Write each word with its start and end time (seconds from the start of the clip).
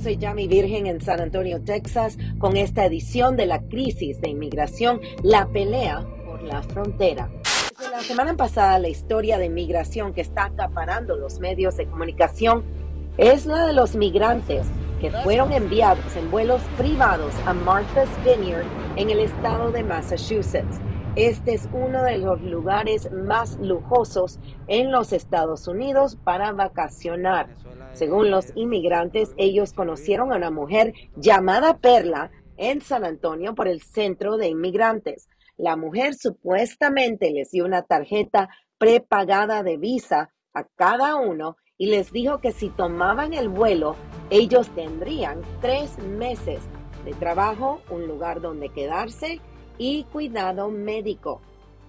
Soy 0.00 0.16
Yami 0.16 0.48
Virgen 0.48 0.86
en 0.86 1.00
San 1.00 1.20
Antonio, 1.20 1.60
Texas, 1.62 2.16
con 2.38 2.56
esta 2.56 2.86
edición 2.86 3.36
de 3.36 3.46
la 3.46 3.60
crisis 3.60 4.20
de 4.20 4.30
inmigración, 4.30 5.00
la 5.22 5.46
pelea 5.48 6.06
por 6.24 6.42
la 6.42 6.62
frontera. 6.62 7.30
La 7.92 8.00
semana 8.00 8.34
pasada, 8.34 8.78
la 8.78 8.88
historia 8.88 9.38
de 9.38 9.46
inmigración 9.46 10.14
que 10.14 10.22
está 10.22 10.44
acaparando 10.44 11.16
los 11.16 11.38
medios 11.38 11.76
de 11.76 11.86
comunicación 11.86 12.64
es 13.18 13.44
la 13.44 13.66
de 13.66 13.74
los 13.74 13.94
migrantes 13.94 14.66
que 15.00 15.10
fueron 15.10 15.52
enviados 15.52 16.16
en 16.16 16.30
vuelos 16.30 16.62
privados 16.78 17.34
a 17.46 17.52
Martha's 17.52 18.08
Vineyard 18.24 18.66
en 18.96 19.10
el 19.10 19.20
estado 19.20 19.70
de 19.70 19.82
Massachusetts. 19.82 20.80
Este 21.16 21.54
es 21.54 21.68
uno 21.72 22.04
de 22.04 22.18
los 22.18 22.40
lugares 22.40 23.10
más 23.10 23.58
lujosos 23.58 24.38
en 24.68 24.92
los 24.92 25.12
Estados 25.12 25.66
Unidos 25.66 26.16
para 26.22 26.52
vacacionar. 26.52 27.56
Según 27.94 28.30
los 28.30 28.52
inmigrantes, 28.54 29.34
ellos 29.36 29.72
conocieron 29.72 30.32
a 30.32 30.36
una 30.36 30.52
mujer 30.52 30.94
llamada 31.16 31.78
Perla 31.78 32.30
en 32.56 32.80
San 32.80 33.04
Antonio 33.04 33.56
por 33.56 33.66
el 33.66 33.82
centro 33.82 34.36
de 34.36 34.50
inmigrantes. 34.50 35.28
La 35.56 35.74
mujer 35.74 36.14
supuestamente 36.14 37.32
les 37.32 37.50
dio 37.50 37.64
una 37.64 37.82
tarjeta 37.82 38.48
prepagada 38.78 39.64
de 39.64 39.78
visa 39.78 40.32
a 40.54 40.64
cada 40.76 41.16
uno 41.16 41.56
y 41.76 41.86
les 41.86 42.12
dijo 42.12 42.40
que 42.40 42.52
si 42.52 42.68
tomaban 42.68 43.34
el 43.34 43.48
vuelo, 43.48 43.96
ellos 44.30 44.68
tendrían 44.76 45.42
tres 45.60 45.98
meses 45.98 46.62
de 47.04 47.14
trabajo, 47.14 47.80
un 47.90 48.06
lugar 48.06 48.40
donde 48.40 48.68
quedarse 48.68 49.40
y 49.78 50.04
cuidado 50.04 50.70
médico. 50.70 51.40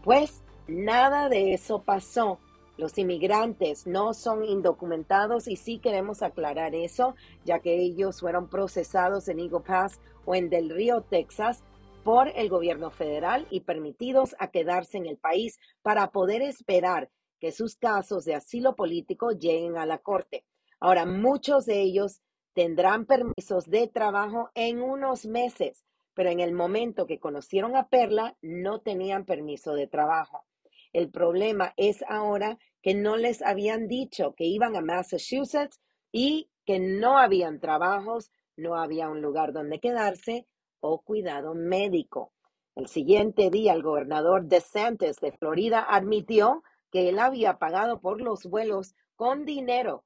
Pues 0.04 0.44
nada 0.68 1.30
de 1.30 1.54
eso 1.54 1.84
pasó. 1.84 2.40
Los 2.78 2.98
inmigrantes 2.98 3.86
no 3.86 4.14
son 4.14 4.44
indocumentados 4.44 5.48
y 5.48 5.56
sí 5.56 5.78
queremos 5.80 6.24
aclarar 6.24 6.74
eso, 6.74 7.16
ya 7.46 7.59
que 7.59 7.80
ellos 7.80 8.22
fueron 8.22 8.48
procesados 8.48 9.28
en 9.28 9.40
Eagle 9.40 9.59
Pass 9.59 10.00
o 10.26 10.34
en 10.36 10.50
Del 10.50 10.70
Río, 10.70 11.02
Texas, 11.02 11.64
por 12.04 12.30
el 12.30 12.50
gobierno 12.50 12.90
federal 12.90 13.46
y 13.52 13.62
permitidos 13.62 14.36
a 14.40 14.48
quedarse 14.48 14.98
en 14.98 15.06
el 15.06 15.18
país 15.18 15.59
para 15.82 16.12
poder 16.12 16.42
esperar 16.42 17.09
que 17.40 17.52
sus 17.52 17.76
casos 17.76 18.26
de 18.26 18.36
asilo 18.36 18.76
político 18.76 19.32
lleguen 19.32 19.78
a 19.78 19.86
la 19.86 20.00
corte. 20.00 20.46
Ahora, 20.80 21.06
muchos 21.06 21.66
de 21.66 21.82
ellos 21.82 22.22
tendrán 22.54 23.06
permisos 23.06 23.70
de 23.70 23.88
trabajo 23.88 24.50
en 24.56 24.82
unos 24.82 25.26
meses, 25.26 25.84
pero 26.14 26.30
en 26.30 26.40
el 26.40 26.54
momento 26.54 27.06
que 27.06 27.20
conocieron 27.20 27.76
a 27.76 27.88
Perla 27.88 28.38
no 28.42 28.81
tenían 28.81 29.26
permiso 29.26 29.73
de 29.73 29.88
trabajo. 29.88 30.45
El 30.94 31.09
problema 31.09 31.73
es 31.78 32.03
ahora 32.08 32.58
que 32.81 32.94
no 32.94 33.16
les 33.16 33.42
habían 33.42 33.88
dicho 33.88 34.34
que 34.36 34.45
iban 34.45 34.76
a 34.76 34.81
Massachusetts 34.81 35.80
y 36.12 36.50
que 36.66 36.80
no 36.80 37.18
habían 37.18 37.59
trabajos, 37.59 38.31
no 38.58 38.75
había 38.75 39.09
un 39.09 39.22
lugar 39.22 39.53
donde 39.53 39.80
quedarse 39.80 40.47
o 40.80 41.02
cuidado 41.02 41.53
médico. 41.56 42.34
El 42.75 42.88
siguiente 42.88 43.50
día, 43.50 43.74
el 43.74 43.84
gobernador 43.84 44.46
DeSantis 44.46 45.18
de 45.18 45.31
Florida 45.31 45.86
admitió 45.88 46.63
que 46.91 47.09
él 47.09 47.19
había 47.19 47.57
pagado 47.57 48.02
por 48.02 48.22
los 48.22 48.46
vuelos 48.46 48.96
con 49.16 49.46
dinero 49.46 50.03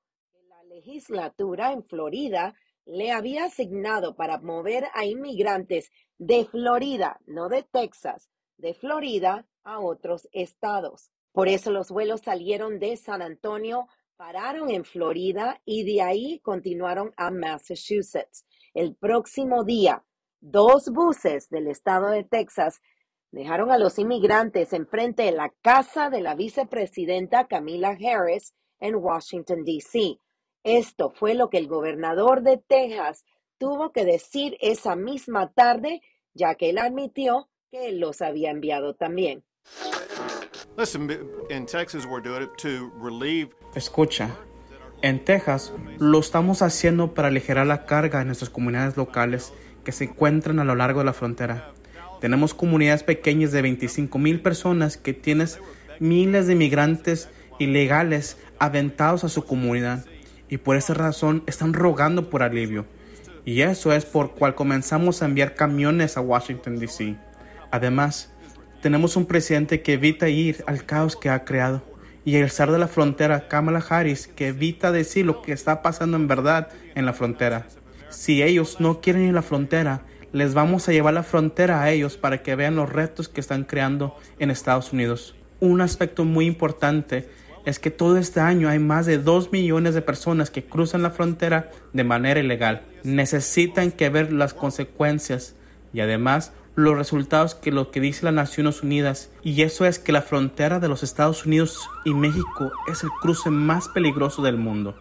la 0.49 0.63
legislatura 0.63 1.71
en 1.71 1.83
Florida 1.83 2.53
le 2.85 3.11
había 3.11 3.45
asignado 3.45 4.15
para 4.15 4.39
mover 4.39 4.85
a 4.93 5.05
inmigrantes 5.05 5.91
de 6.17 6.45
Florida, 6.45 7.19
no 7.25 7.49
de 7.49 7.63
Texas, 7.63 8.29
de 8.57 8.73
Florida 8.73 9.47
a 9.63 9.79
otros 9.79 10.29
estados. 10.31 11.11
Por 11.31 11.47
eso 11.47 11.71
los 11.71 11.91
vuelos 11.91 12.21
salieron 12.21 12.79
de 12.79 12.95
San 12.95 13.21
Antonio, 13.21 13.87
pararon 14.15 14.69
en 14.69 14.85
Florida 14.85 15.61
y 15.65 15.83
de 15.83 16.01
ahí 16.01 16.39
continuaron 16.39 17.13
a 17.17 17.31
Massachusetts. 17.31 18.45
El 18.73 18.95
próximo 18.95 19.63
día, 19.63 20.05
dos 20.39 20.89
buses 20.91 21.49
del 21.49 21.67
estado 21.67 22.09
de 22.09 22.23
Texas 22.23 22.81
dejaron 23.31 23.71
a 23.71 23.77
los 23.77 23.99
inmigrantes 23.99 24.71
enfrente 24.71 25.23
de 25.23 25.33
la 25.33 25.53
casa 25.61 26.09
de 26.09 26.21
la 26.21 26.35
vicepresidenta 26.35 27.47
Camila 27.47 27.97
Harris 27.99 28.53
en 28.79 28.95
Washington, 28.95 29.63
D.C. 29.65 30.19
Esto 30.65 31.11
fue 31.11 31.35
lo 31.35 31.51
que 31.51 31.59
el 31.59 31.67
gobernador 31.67 32.41
de 32.41 32.57
Texas 32.57 33.23
tuvo 33.59 33.91
que 33.91 34.03
decir 34.03 34.57
esa 34.61 34.95
misma 34.95 35.53
tarde, 35.53 36.01
ya 36.33 36.55
que 36.55 36.71
él 36.71 36.79
admitió 36.79 37.49
que 37.69 37.89
él 37.89 37.99
los 37.99 38.23
había 38.23 38.49
enviado 38.49 38.95
también. 38.95 39.43
Escucha, 43.75 44.35
en 45.03 45.23
Texas 45.23 45.71
lo 45.99 46.17
estamos 46.17 46.63
haciendo 46.63 47.13
para 47.13 47.27
aligerar 47.27 47.67
la 47.67 47.85
carga 47.85 48.21
en 48.21 48.27
nuestras 48.27 48.49
comunidades 48.49 48.97
locales 48.97 49.53
que 49.83 49.91
se 49.91 50.05
encuentran 50.05 50.57
a 50.59 50.63
lo 50.63 50.73
largo 50.73 51.01
de 51.01 51.05
la 51.05 51.13
frontera. 51.13 51.73
Tenemos 52.21 52.55
comunidades 52.55 53.03
pequeñas 53.03 53.51
de 53.51 53.61
25 53.61 54.17
mil 54.17 54.41
personas 54.41 54.97
que 54.97 55.13
tienen 55.13 55.47
miles 55.99 56.47
de 56.47 56.53
inmigrantes 56.53 57.29
ilegales 57.59 58.39
aventados 58.57 59.23
a 59.23 59.29
su 59.29 59.45
comunidad 59.45 60.05
y 60.55 60.57
por 60.57 60.77
esa 60.77 60.93
razón 60.93 61.43
están 61.47 61.73
rogando 61.73 62.29
por 62.29 62.41
alivio. 62.41 62.85
Y 63.43 63.59
eso 63.59 63.91
es 63.91 64.05
por 64.05 64.35
cual 64.35 64.55
comenzamos 64.55 65.21
a 65.21 65.25
enviar 65.25 65.53
camiones 65.53 66.15
a 66.15 66.21
Washington, 66.21 66.79
D.C. 66.79 67.17
Además, 67.71 68.31
tenemos 68.81 69.17
un 69.17 69.25
presidente 69.25 69.81
que 69.81 69.95
evita 69.95 70.29
ir 70.29 70.63
al 70.65 70.85
caos 70.85 71.17
que 71.17 71.29
ha 71.29 71.43
creado 71.43 71.83
y 72.23 72.37
el 72.37 72.49
zar 72.49 72.71
de 72.71 72.79
la 72.79 72.87
frontera, 72.87 73.49
Kamala 73.49 73.83
Harris, 73.87 74.27
que 74.27 74.47
evita 74.47 74.93
decir 74.93 75.25
lo 75.25 75.41
que 75.41 75.51
está 75.51 75.81
pasando 75.81 76.15
en 76.15 76.29
verdad 76.29 76.69
en 76.95 77.05
la 77.05 77.11
frontera. 77.11 77.67
Si 78.07 78.41
ellos 78.41 78.79
no 78.79 79.01
quieren 79.01 79.23
ir 79.23 79.31
a 79.31 79.33
la 79.33 79.41
frontera, 79.41 80.03
les 80.31 80.53
vamos 80.53 80.87
a 80.87 80.93
llevar 80.93 81.15
la 81.15 81.23
frontera 81.23 81.81
a 81.81 81.91
ellos 81.91 82.15
para 82.15 82.43
que 82.43 82.55
vean 82.55 82.77
los 82.77 82.89
retos 82.89 83.27
que 83.27 83.41
están 83.41 83.65
creando 83.65 84.15
en 84.39 84.51
Estados 84.51 84.93
Unidos. 84.93 85.35
Un 85.59 85.81
aspecto 85.81 86.23
muy 86.23 86.45
importante 86.45 87.27
es 87.65 87.79
que 87.79 87.91
todo 87.91 88.17
este 88.17 88.39
año 88.39 88.69
hay 88.69 88.79
más 88.79 89.05
de 89.05 89.17
2 89.17 89.51
millones 89.51 89.93
de 89.95 90.01
personas 90.01 90.51
que 90.51 90.63
cruzan 90.63 91.01
la 91.01 91.11
frontera 91.11 91.71
de 91.93 92.03
manera 92.03 92.39
ilegal. 92.39 92.83
Necesitan 93.03 93.91
que 93.91 94.09
ver 94.09 94.31
las 94.31 94.53
consecuencias 94.53 95.55
y 95.91 95.99
además 95.99 96.53
los 96.75 96.97
resultados 96.97 97.55
que 97.55 97.71
lo 97.71 97.89
que 97.89 98.01
dice 98.01 98.25
las 98.25 98.33
Naciones 98.33 98.83
Unidas 98.83 99.31
y 99.43 99.61
eso 99.63 99.85
es 99.85 99.97
que 99.97 100.11
la 100.11 100.21
frontera 100.21 100.79
de 100.79 100.89
los 100.89 101.03
Estados 101.03 101.45
Unidos 101.45 101.89
y 102.03 102.13
México 102.13 102.71
es 102.87 103.03
el 103.03 103.09
cruce 103.21 103.49
más 103.49 103.87
peligroso 103.89 104.41
del 104.41 104.57
mundo. 104.57 104.95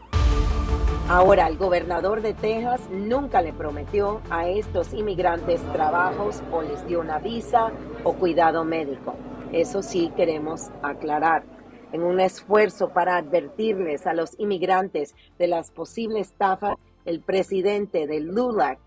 Ahora, 1.07 1.49
el 1.49 1.59
gobernador 1.59 2.23
de 2.23 2.33
Texas 2.33 2.81
nunca 2.91 3.43
le 3.43 3.53
prometió 3.53 4.23
a 4.31 4.49
estos 4.49 4.95
inmigrantes 4.95 5.61
trabajos 5.75 6.43
o 6.51 6.63
les 6.63 6.87
dio 6.87 7.01
una 7.01 7.19
visa 7.19 7.73
o 8.05 8.15
cuidado 8.15 8.65
médico. 8.65 9.15
Eso 9.53 9.83
sí 9.83 10.11
queremos 10.17 10.71
aclarar. 10.83 11.54
En 11.95 12.03
un 12.03 12.19
esfuerzo 12.19 12.89
para 12.89 13.17
advertirles 13.19 14.09
a 14.09 14.15
los 14.15 14.35
inmigrantes 14.41 15.15
de 15.39 15.47
las 15.47 15.71
posibles 15.71 16.27
estafas, 16.27 16.75
el 17.05 17.21
presidente 17.21 18.09
de 18.09 18.19
LULAC 18.19 18.81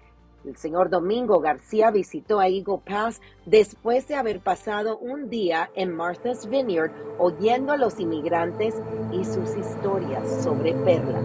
el 0.44 0.58
señor 0.58 0.90
Domingo 0.90 1.40
García 1.40 1.90
visitó 1.90 2.42
a 2.42 2.50
Eagle 2.50 2.82
Pass 2.86 3.22
después 3.46 4.10
de 4.10 4.16
haber 4.16 4.42
pasado 4.42 4.98
un 4.98 5.30
día 5.30 5.70
en 5.76 5.96
Martha's 5.96 6.50
Vineyard 6.50 6.92
oyendo 7.18 7.72
a 7.72 7.78
los 7.78 7.98
inmigrantes 7.98 8.76
y 9.14 9.24
sus 9.24 9.56
historias 9.56 10.44
sobre 10.44 10.74
Perla. 10.74 11.22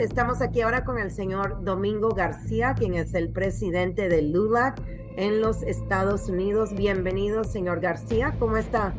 Estamos 0.00 0.42
aquí 0.42 0.62
ahora 0.62 0.84
con 0.84 0.98
el 0.98 1.12
señor 1.12 1.62
Domingo 1.62 2.08
García, 2.08 2.74
quien 2.76 2.94
es 2.94 3.14
el 3.14 3.30
presidente 3.30 4.08
de 4.08 4.22
LULAC 4.22 4.99
en 5.16 5.40
los 5.40 5.62
Estados 5.62 6.28
Unidos. 6.28 6.74
Bienvenido, 6.74 7.44
señor 7.44 7.80
García. 7.80 8.36
¿Cómo 8.38 8.56
está? 8.56 8.98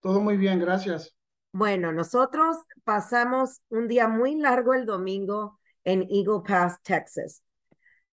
Todo 0.00 0.20
muy 0.20 0.36
bien, 0.36 0.58
gracias. 0.58 1.14
Bueno, 1.52 1.92
nosotros 1.92 2.56
pasamos 2.84 3.60
un 3.68 3.88
día 3.88 4.08
muy 4.08 4.34
largo 4.34 4.74
el 4.74 4.86
domingo 4.86 5.58
en 5.84 6.02
Eagle 6.10 6.42
Pass, 6.46 6.82
Texas. 6.82 7.42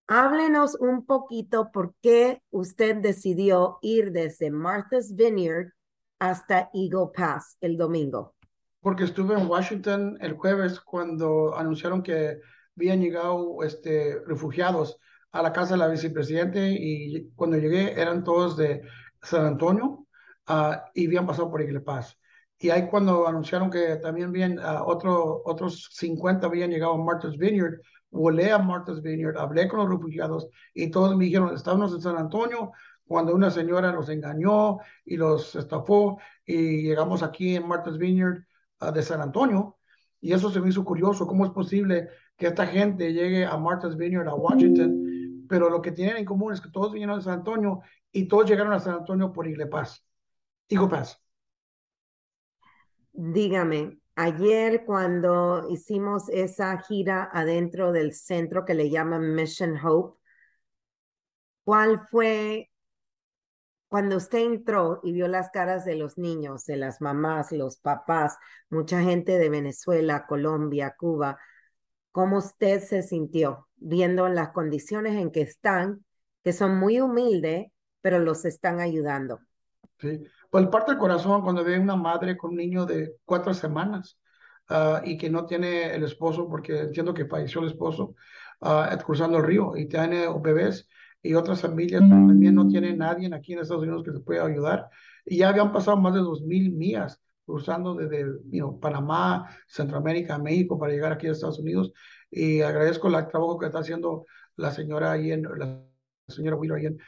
Háblenos 0.06 0.76
un 0.76 1.06
poquito 1.06 1.70
por 1.72 1.94
qué 2.02 2.42
usted 2.50 2.96
decidió 2.96 3.78
ir 3.82 4.12
desde 4.12 4.50
Martha's 4.50 5.14
Vineyard 5.14 5.72
hasta 6.18 6.70
Eagle 6.72 7.10
Pass 7.14 7.56
el 7.60 7.76
domingo. 7.76 8.34
Porque 8.80 9.04
estuve 9.04 9.38
en 9.38 9.48
Washington 9.48 10.18
el 10.20 10.34
jueves 10.34 10.80
cuando 10.80 11.56
anunciaron 11.56 12.02
que 12.02 12.40
habían 12.76 13.00
llegado 13.00 13.62
este, 13.62 14.20
refugiados 14.26 14.98
a 15.32 15.42
la 15.42 15.52
casa 15.52 15.74
de 15.74 15.78
la 15.78 15.88
vicepresidente 15.88 16.70
y 16.70 17.30
cuando 17.34 17.56
llegué 17.56 18.00
eran 18.00 18.22
todos 18.22 18.56
de 18.56 18.82
San 19.22 19.46
Antonio 19.46 20.06
uh, 20.48 20.74
y 20.94 21.06
habían 21.06 21.26
pasado 21.26 21.50
por 21.50 21.62
Eagle 21.62 21.80
Pass. 21.80 22.18
Y 22.58 22.70
ahí 22.70 22.86
cuando 22.88 23.26
anunciaron 23.26 23.70
que 23.70 23.96
también 23.96 24.28
habían 24.28 24.58
uh, 24.58 24.84
otro, 24.84 25.42
otros 25.44 25.88
50 25.92 26.46
habían 26.46 26.70
llegado 26.70 26.94
a 26.94 27.04
Martha's 27.04 27.36
Vineyard, 27.36 27.80
volé 28.10 28.52
a 28.52 28.58
Martha's 28.58 29.00
Vineyard, 29.02 29.38
hablé 29.38 29.68
con 29.68 29.80
los 29.80 29.88
refugiados 29.88 30.48
y 30.74 30.90
todos 30.90 31.16
me 31.16 31.24
dijeron, 31.24 31.54
estábamos 31.54 31.92
en 31.94 32.02
San 32.02 32.18
Antonio 32.18 32.72
cuando 33.04 33.34
una 33.34 33.50
señora 33.50 33.92
los 33.92 34.08
engañó 34.10 34.78
y 35.04 35.16
los 35.16 35.56
estafó 35.56 36.18
y 36.44 36.82
llegamos 36.82 37.22
aquí 37.22 37.56
en 37.56 37.66
Martha's 37.66 37.98
Vineyard 37.98 38.44
uh, 38.80 38.92
de 38.92 39.02
San 39.02 39.20
Antonio. 39.20 39.78
Y 40.20 40.32
eso 40.34 40.50
se 40.50 40.60
me 40.60 40.68
hizo 40.68 40.84
curioso, 40.84 41.26
¿cómo 41.26 41.44
es 41.44 41.50
posible 41.50 42.08
que 42.36 42.46
esta 42.48 42.66
gente 42.66 43.12
llegue 43.12 43.44
a 43.44 43.56
Martha's 43.56 43.96
Vineyard, 43.96 44.28
a 44.28 44.34
Washington? 44.34 45.01
Pero 45.52 45.68
lo 45.68 45.82
que 45.82 45.92
tienen 45.92 46.16
en 46.16 46.24
común 46.24 46.54
es 46.54 46.62
que 46.62 46.70
todos 46.70 46.94
vinieron 46.94 47.18
de 47.18 47.24
San 47.24 47.34
Antonio 47.40 47.82
y 48.10 48.26
todos 48.26 48.48
llegaron 48.48 48.72
a 48.72 48.80
San 48.80 48.94
Antonio 48.94 49.30
por 49.34 49.46
Igle 49.46 49.66
Paz. 49.66 50.02
Eagle 50.66 50.88
Pass. 50.88 51.22
Dígame, 53.12 53.98
ayer 54.14 54.86
cuando 54.86 55.68
hicimos 55.68 56.30
esa 56.30 56.78
gira 56.78 57.28
adentro 57.30 57.92
del 57.92 58.14
centro 58.14 58.64
que 58.64 58.72
le 58.72 58.88
llaman 58.88 59.34
Mission 59.34 59.76
Hope, 59.76 60.18
¿cuál 61.64 61.98
fue 62.08 62.70
cuando 63.88 64.16
usted 64.16 64.38
entró 64.38 65.00
y 65.02 65.12
vio 65.12 65.28
las 65.28 65.50
caras 65.50 65.84
de 65.84 65.96
los 65.96 66.16
niños, 66.16 66.64
de 66.64 66.78
las 66.78 67.02
mamás, 67.02 67.52
los 67.52 67.76
papás, 67.76 68.38
mucha 68.70 69.02
gente 69.02 69.38
de 69.38 69.50
Venezuela, 69.50 70.26
Colombia, 70.26 70.96
Cuba, 70.98 71.38
¿cómo 72.10 72.38
usted 72.38 72.80
se 72.80 73.02
sintió 73.02 73.68
viendo 73.82 74.28
las 74.28 74.50
condiciones 74.50 75.14
en 75.14 75.30
que 75.30 75.42
están, 75.42 76.04
que 76.42 76.52
son 76.52 76.78
muy 76.78 77.00
humildes, 77.00 77.66
pero 78.00 78.18
los 78.18 78.44
están 78.44 78.80
ayudando? 78.80 79.40
Sí, 79.98 80.22
pues 80.50 80.66
parte 80.66 80.92
del 80.92 80.98
corazón 80.98 81.42
cuando 81.42 81.64
ve 81.64 81.78
una 81.78 81.96
madre 81.96 82.36
con 82.36 82.50
un 82.50 82.56
niño 82.56 82.86
de 82.86 83.14
cuatro 83.24 83.54
semanas 83.54 84.18
uh, 84.70 85.04
y 85.04 85.16
que 85.16 85.30
no 85.30 85.46
tiene 85.46 85.94
el 85.94 86.02
esposo, 86.02 86.48
porque 86.48 86.80
entiendo 86.80 87.14
que 87.14 87.26
falleció 87.26 87.60
el 87.60 87.68
esposo, 87.68 88.14
uh, 88.60 88.96
cruzando 89.04 89.38
el 89.38 89.44
río 89.44 89.76
y 89.76 89.86
tiene 89.86 90.26
bebés 90.40 90.88
y 91.22 91.34
otras 91.34 91.60
familias 91.60 92.00
también 92.00 92.56
no 92.56 92.66
tienen 92.66 92.98
nadie 92.98 93.32
aquí 93.32 93.52
en 93.52 93.60
Estados 93.60 93.84
Unidos 93.84 94.02
que 94.02 94.12
se 94.12 94.20
pueda 94.20 94.44
ayudar. 94.44 94.88
Y 95.24 95.38
ya 95.38 95.50
habían 95.50 95.72
pasado 95.72 95.96
más 95.96 96.14
de 96.14 96.20
dos 96.20 96.42
mil 96.42 96.72
millas 96.72 97.22
cruzando 97.44 97.94
desde 97.94 98.26
you 98.50 98.78
Panamá, 98.80 99.48
Centroamérica, 99.68 100.38
México 100.38 100.78
para 100.78 100.92
llegar 100.92 101.12
aquí 101.12 101.28
a 101.28 101.32
Estados 101.32 101.60
Unidos. 101.60 101.92
Y 102.32 102.62
agradezco 102.62 103.06
el 103.06 103.28
trabajo 103.28 103.58
que 103.58 103.66
está 103.66 103.78
haciendo 103.78 104.26
la 104.56 104.72
señora 104.72 105.12
ahí 105.12 105.30
en 105.30 105.42
la 105.42 105.80
señora 106.26 106.56
Wheeler 106.56 106.78
ahí 106.78 106.86
en, 106.86 106.98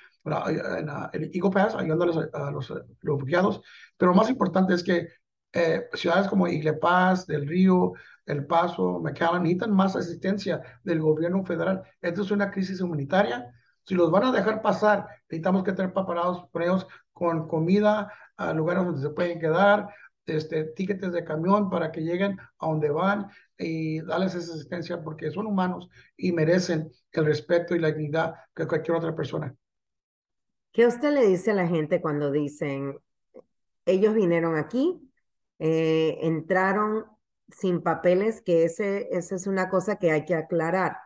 en, 0.79 0.89
en 1.13 1.31
Eagle 1.33 2.31
a 2.33 2.51
los, 2.53 2.73
refugiados. 3.03 3.61
Pero 3.97 4.13
lo 4.13 4.17
más 4.17 4.31
importante 4.31 4.75
es 4.75 4.85
que 4.85 5.09
eh, 5.53 5.89
ciudades 5.95 6.29
como 6.29 6.47
Igle 6.47 6.75
Paz, 6.75 7.27
Del 7.27 7.49
Río, 7.49 7.95
El 8.27 8.47
Paso, 8.47 9.01
McAllen 9.01 9.43
necesitan 9.43 9.73
más 9.73 9.97
asistencia 9.97 10.61
del 10.85 11.01
gobierno 11.01 11.45
federal. 11.45 11.83
Esto 12.01 12.23
es 12.23 12.31
una 12.31 12.51
crisis 12.51 12.81
humanitaria 12.81 13.53
si 13.87 13.95
los 13.95 14.11
van 14.11 14.25
a 14.25 14.33
dejar 14.33 14.63
pasar, 14.63 15.07
necesitamos 15.29 15.63
que 15.63 15.73
tener 15.73 15.93
preparados 15.93 16.49
por 16.51 16.63
ellos 16.63 16.87
con 17.13 17.49
comida, 17.49 18.11
a 18.37 18.53
lugares 18.53 18.85
donde 18.85 19.01
se 19.01 19.11
pueden 19.11 19.39
quedar, 19.39 19.89
este, 20.27 20.65
tickets 20.65 21.13
de 21.13 21.25
camión 21.25 21.69
para 21.69 21.93
que 21.93 22.01
lleguen 22.01 22.39
a 22.59 22.67
donde 22.67 22.91
van 22.91 23.29
y 23.59 24.01
darles 24.01 24.35
esa 24.35 24.55
asistencia 24.55 25.03
porque 25.03 25.31
son 25.31 25.47
humanos 25.47 25.89
y 26.17 26.33
merecen 26.33 26.91
el 27.13 27.25
respeto 27.25 27.75
y 27.75 27.79
la 27.79 27.93
dignidad 27.93 28.35
que 28.55 28.67
cualquier 28.67 28.97
otra 28.97 29.15
persona. 29.15 29.55
¿Qué 30.73 30.87
usted 30.87 31.13
le 31.13 31.27
dice 31.27 31.53
a 31.53 31.55
la 31.55 31.69
gente 31.69 32.01
cuando 32.01 32.33
dicen, 32.33 32.99
ellos 33.87 34.15
vinieron 34.15 34.57
aquí, 34.57 35.01
eh, 35.59 36.19
entraron 36.23 37.05
sin 37.49 37.83
papeles, 37.83 38.43
que 38.43 38.65
ese, 38.65 39.09
esa 39.13 39.37
es 39.37 39.47
una 39.47 39.69
cosa 39.69 39.97
que 39.97 40.11
hay 40.11 40.25
que 40.25 40.35
aclarar. 40.35 40.97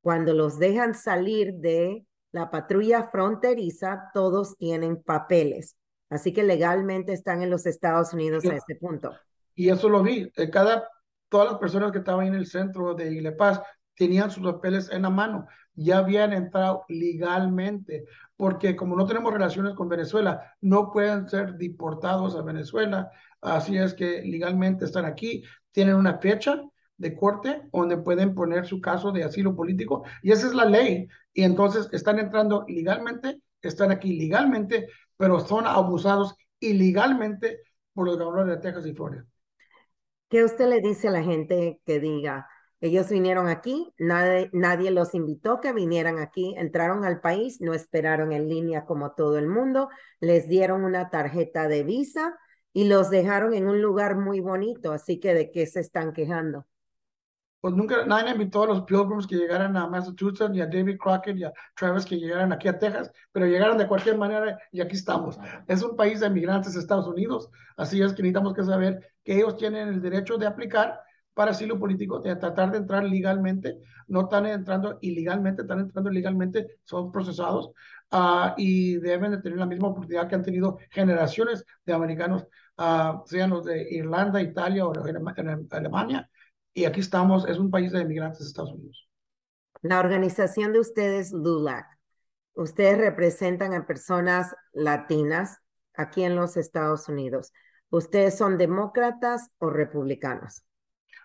Cuando 0.00 0.34
los 0.34 0.58
dejan 0.58 0.94
salir 0.94 1.54
de 1.54 2.04
la 2.32 2.50
patrulla 2.50 3.04
fronteriza, 3.04 4.10
todos 4.12 4.56
tienen 4.56 5.00
papeles. 5.00 5.76
Así 6.10 6.32
que 6.32 6.42
legalmente 6.42 7.12
están 7.12 7.42
en 7.42 7.50
los 7.50 7.66
Estados 7.66 8.12
Unidos 8.12 8.44
a 8.46 8.56
este 8.56 8.74
punto. 8.76 9.12
Y 9.54 9.70
eso 9.70 9.88
lo 9.88 10.02
vi. 10.02 10.30
Eh, 10.36 10.50
cada, 10.50 10.88
todas 11.32 11.50
las 11.50 11.58
personas 11.58 11.92
que 11.92 11.98
estaban 11.98 12.26
en 12.26 12.34
el 12.34 12.46
centro 12.46 12.94
de 12.94 13.10
Ile 13.10 13.32
Paz 13.32 13.62
tenían 13.96 14.30
sus 14.30 14.44
papeles 14.44 14.90
en 14.92 15.02
la 15.02 15.10
mano. 15.10 15.46
Ya 15.74 15.98
habían 15.98 16.34
entrado 16.34 16.84
legalmente, 16.88 18.04
porque 18.36 18.76
como 18.76 18.94
no 18.96 19.06
tenemos 19.06 19.32
relaciones 19.32 19.74
con 19.74 19.88
Venezuela, 19.88 20.54
no 20.60 20.92
pueden 20.92 21.26
ser 21.30 21.54
deportados 21.54 22.36
a 22.36 22.42
Venezuela. 22.42 23.10
Así 23.40 23.78
es 23.78 23.94
que 23.94 24.22
legalmente 24.22 24.84
están 24.84 25.06
aquí, 25.06 25.42
tienen 25.72 25.94
una 25.94 26.18
fecha 26.18 26.62
de 26.98 27.16
corte 27.16 27.62
donde 27.72 27.96
pueden 27.96 28.34
poner 28.34 28.66
su 28.66 28.82
caso 28.82 29.10
de 29.10 29.24
asilo 29.24 29.56
político 29.56 30.04
y 30.22 30.30
esa 30.32 30.46
es 30.46 30.54
la 30.54 30.66
ley 30.66 31.08
y 31.32 31.42
entonces 31.42 31.88
están 31.92 32.18
entrando 32.18 32.64
ilegalmente, 32.68 33.40
están 33.62 33.90
aquí 33.90 34.18
legalmente, 34.18 34.86
pero 35.16 35.40
son 35.40 35.66
abusados 35.66 36.36
ilegalmente 36.60 37.60
por 37.94 38.06
los 38.06 38.18
gobernadores 38.18 38.56
de 38.56 38.62
Texas 38.62 38.86
y 38.86 38.94
Florida. 38.94 39.26
¿Qué 40.32 40.44
usted 40.44 40.66
le 40.66 40.80
dice 40.80 41.08
a 41.08 41.10
la 41.10 41.22
gente 41.22 41.78
que 41.84 42.00
diga, 42.00 42.48
ellos 42.80 43.10
vinieron 43.10 43.48
aquí, 43.48 43.92
nadie, 43.98 44.48
nadie 44.54 44.90
los 44.90 45.14
invitó 45.14 45.60
que 45.60 45.74
vinieran 45.74 46.18
aquí, 46.18 46.54
entraron 46.56 47.04
al 47.04 47.20
país, 47.20 47.60
no 47.60 47.74
esperaron 47.74 48.32
en 48.32 48.48
línea 48.48 48.86
como 48.86 49.12
todo 49.12 49.36
el 49.36 49.46
mundo, 49.46 49.90
les 50.20 50.48
dieron 50.48 50.84
una 50.84 51.10
tarjeta 51.10 51.68
de 51.68 51.82
visa 51.82 52.34
y 52.72 52.84
los 52.84 53.10
dejaron 53.10 53.52
en 53.52 53.68
un 53.68 53.82
lugar 53.82 54.16
muy 54.16 54.40
bonito, 54.40 54.92
así 54.92 55.20
que 55.20 55.34
¿de 55.34 55.50
qué 55.50 55.66
se 55.66 55.80
están 55.80 56.14
quejando? 56.14 56.64
Pues 57.62 57.74
nunca, 57.76 58.04
nadie 58.06 58.32
invitó 58.32 58.64
a 58.64 58.66
los 58.66 58.82
Pilgrims 58.82 59.24
que 59.24 59.36
llegaran 59.36 59.76
a 59.76 59.86
Massachusetts, 59.86 60.50
ni 60.50 60.60
a 60.60 60.66
David 60.66 60.98
Crockett, 60.98 61.36
ni 61.36 61.44
a 61.44 61.52
Travis 61.76 62.04
que 62.04 62.16
llegaran 62.16 62.52
aquí 62.52 62.66
a 62.66 62.76
Texas, 62.76 63.12
pero 63.30 63.46
llegaron 63.46 63.78
de 63.78 63.86
cualquier 63.86 64.18
manera 64.18 64.58
y 64.72 64.80
aquí 64.80 64.96
estamos. 64.96 65.38
Es 65.68 65.80
un 65.80 65.94
país 65.94 66.18
de 66.18 66.28
migrantes 66.28 66.74
Estados 66.74 67.06
Unidos, 67.06 67.48
así 67.76 68.02
es 68.02 68.14
que 68.14 68.22
necesitamos 68.22 68.54
que 68.54 68.64
saber 68.64 69.12
que 69.22 69.36
ellos 69.36 69.56
tienen 69.56 69.86
el 69.86 70.02
derecho 70.02 70.38
de 70.38 70.46
aplicar 70.46 71.02
para 71.34 71.52
asilo 71.52 71.78
político, 71.78 72.18
de 72.18 72.34
tratar 72.34 72.72
de 72.72 72.78
entrar 72.78 73.04
legalmente, 73.04 73.78
no 74.08 74.22
están 74.22 74.46
entrando 74.46 74.98
ilegalmente, 75.00 75.62
están 75.62 75.78
entrando 75.78 76.10
legalmente, 76.10 76.80
son 76.82 77.12
procesados 77.12 77.70
uh, 78.10 78.54
y 78.56 78.96
deben 78.96 79.30
de 79.30 79.38
tener 79.38 79.58
la 79.58 79.66
misma 79.66 79.86
oportunidad 79.86 80.28
que 80.28 80.34
han 80.34 80.42
tenido 80.42 80.78
generaciones 80.90 81.64
de 81.86 81.92
americanos, 81.92 82.44
uh, 82.78 83.22
sean 83.24 83.50
los 83.50 83.64
de 83.64 83.86
Irlanda, 83.88 84.42
Italia 84.42 84.84
o 84.84 84.92
Alemania, 85.70 86.28
y 86.74 86.84
aquí 86.84 87.00
estamos, 87.00 87.48
es 87.48 87.58
un 87.58 87.70
país 87.70 87.92
de 87.92 88.02
inmigrantes 88.02 88.40
de 88.40 88.46
Estados 88.46 88.72
Unidos. 88.72 89.08
La 89.82 89.98
organización 89.98 90.72
de 90.72 90.80
ustedes, 90.80 91.32
LULAC, 91.32 91.86
ustedes 92.54 92.98
representan 92.98 93.74
a 93.74 93.86
personas 93.86 94.54
latinas 94.72 95.58
aquí 95.94 96.22
en 96.22 96.36
los 96.36 96.56
Estados 96.56 97.08
Unidos. 97.08 97.52
¿Ustedes 97.90 98.38
son 98.38 98.58
demócratas 98.58 99.50
o 99.58 99.70
republicanos? 99.70 100.64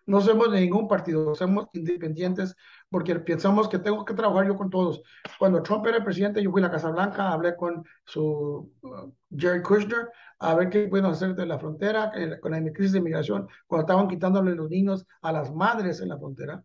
No 0.08 0.22
somos 0.22 0.50
de 0.54 0.62
ningún 0.62 0.88
partido, 0.88 1.36
somos 1.36 1.68
independientes 1.74 2.56
porque 2.90 3.14
pensamos 3.20 3.68
que 3.68 3.78
tengo 3.78 4.06
que 4.06 4.14
trabajar 4.14 4.48
yo 4.48 4.56
con 4.56 4.70
todos. 4.70 5.02
Cuando 5.38 5.62
Trump 5.62 5.86
era 5.86 6.02
presidente, 6.02 6.42
yo 6.42 6.50
fui 6.50 6.62
a 6.62 6.68
la 6.68 6.72
Casa 6.72 6.92
Blanca, 6.92 7.34
hablé 7.34 7.58
con 7.58 7.84
su 8.06 8.72
uh, 8.84 9.14
Jerry 9.38 9.62
Kushner, 9.62 10.10
a 10.40 10.56
ver 10.56 10.70
qué 10.70 10.88
pueden 10.88 11.08
hacer 11.08 11.36
de 11.36 11.46
la 11.46 11.60
frontera, 11.60 12.14
eh, 12.16 12.40
con 12.40 12.54
la 12.54 12.62
crisis 12.72 12.94
de 12.94 13.00
inmigración, 13.00 13.50
cuando 13.68 13.82
estaban 13.82 14.08
quitándole 14.08 14.56
los 14.56 14.70
niños 14.70 15.06
a 15.22 15.34
las 15.34 15.54
madres 15.54 16.00
en 16.00 16.08
la 16.08 16.18
frontera. 16.18 16.64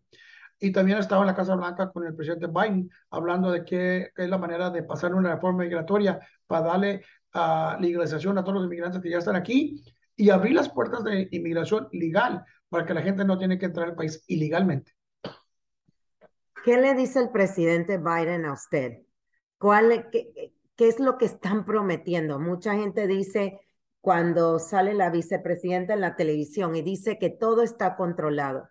Y 0.61 0.71
también 0.71 0.99
estaba 0.99 1.23
en 1.23 1.27
la 1.27 1.35
Casa 1.35 1.57
Blanca 1.57 1.91
con 1.91 2.07
el 2.07 2.15
presidente 2.15 2.47
Biden, 2.47 2.89
hablando 3.11 3.51
de 3.51 3.65
qué, 3.65 4.13
es 4.17 4.31
la 4.31 4.39
manera 4.39 4.71
de 4.71 4.85
pasar 4.85 5.17
una 5.17 5.35
reforma 5.35 5.65
migratoria 5.65 6.21
para 6.47 6.67
darle 6.69 7.03
uh, 7.35 7.81
legalización 7.81 8.39
a 8.39 8.43
todos 8.43 8.55
los 8.55 8.65
inmigrantes 8.67 9.03
que 9.03 9.11
ya 9.11 9.19
están 9.19 9.35
aquí 9.35 9.83
y 10.15 10.31
abrir 10.31 10.55
las 10.55 10.69
puertas 10.69 11.03
de 11.03 11.27
inmigración 11.33 11.89
legal 11.91 12.45
para 12.73 12.87
que 12.87 12.95
la 12.95 13.03
gente 13.03 13.23
no 13.27 13.37
tiene 13.37 13.59
que 13.59 13.67
entrar 13.67 13.91
al 13.91 13.95
país 13.95 14.25
ilegalmente. 14.29 14.93
¿Qué 16.65 16.79
le 16.79 16.95
dice 16.95 17.21
el 17.21 17.29
presidente 17.29 17.99
Biden 17.99 18.47
a 18.47 18.55
usted? 18.55 19.03
¿Cuál, 19.59 20.09
qué, 20.11 20.55
qué 20.75 20.89
es 20.89 20.99
lo 20.99 21.19
que 21.19 21.27
están 21.27 21.67
prometiendo? 21.67 22.41
Mucha 22.41 22.75
gente 22.75 23.07
dice 23.07 23.61
cuando 24.01 24.59
sale 24.59 24.95
la 24.95 25.11
vicepresidenta 25.11 25.93
en 25.93 26.01
la 26.01 26.17
televisión 26.17 26.75
y 26.75 26.81
dice 26.81 27.19
que 27.19 27.29
todo 27.29 27.63
está 27.63 27.95
controlado. 27.95 28.71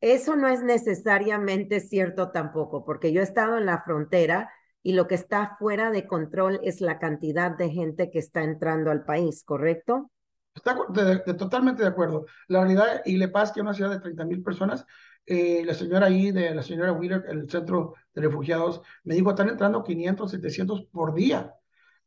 eso 0.00 0.34
no 0.34 0.48
es 0.48 0.62
necesariamente 0.62 1.80
cierto 1.80 2.30
tampoco, 2.30 2.82
porque 2.86 3.12
yo 3.12 3.20
he 3.20 3.24
estado 3.24 3.58
en 3.58 3.66
la 3.66 3.82
frontera 3.82 4.50
y 4.82 4.94
lo 4.94 5.06
que 5.06 5.16
está 5.16 5.56
fuera 5.58 5.90
de 5.90 6.06
control 6.06 6.60
es 6.62 6.80
la 6.80 6.98
cantidad 6.98 7.50
de 7.50 7.68
gente 7.68 8.10
que 8.10 8.20
está 8.20 8.42
entrando 8.42 8.90
al 8.90 9.04
país, 9.04 9.44
¿correcto? 9.44 10.10
Está 10.54 10.76
totalmente 11.36 11.82
de 11.82 11.88
acuerdo. 11.88 12.26
La 12.48 12.60
realidad, 12.60 13.02
y 13.04 13.16
Le 13.16 13.28
Paz, 13.28 13.50
que 13.52 13.60
es 13.60 13.62
una 13.62 13.74
ciudad 13.74 13.90
de 13.90 14.00
30 14.00 14.24
mil 14.24 14.42
personas, 14.42 14.86
eh, 15.26 15.62
la 15.64 15.74
señora 15.74 16.06
ahí, 16.06 16.30
de 16.30 16.54
la 16.54 16.62
señora 16.62 16.92
Wheeler, 16.92 17.24
el 17.28 17.50
centro 17.50 17.94
de 18.14 18.22
refugiados, 18.22 18.82
me 19.04 19.14
dijo, 19.14 19.30
están 19.30 19.48
entrando 19.48 19.82
500, 19.82 20.30
700 20.30 20.82
por 20.86 21.14
día. 21.14 21.54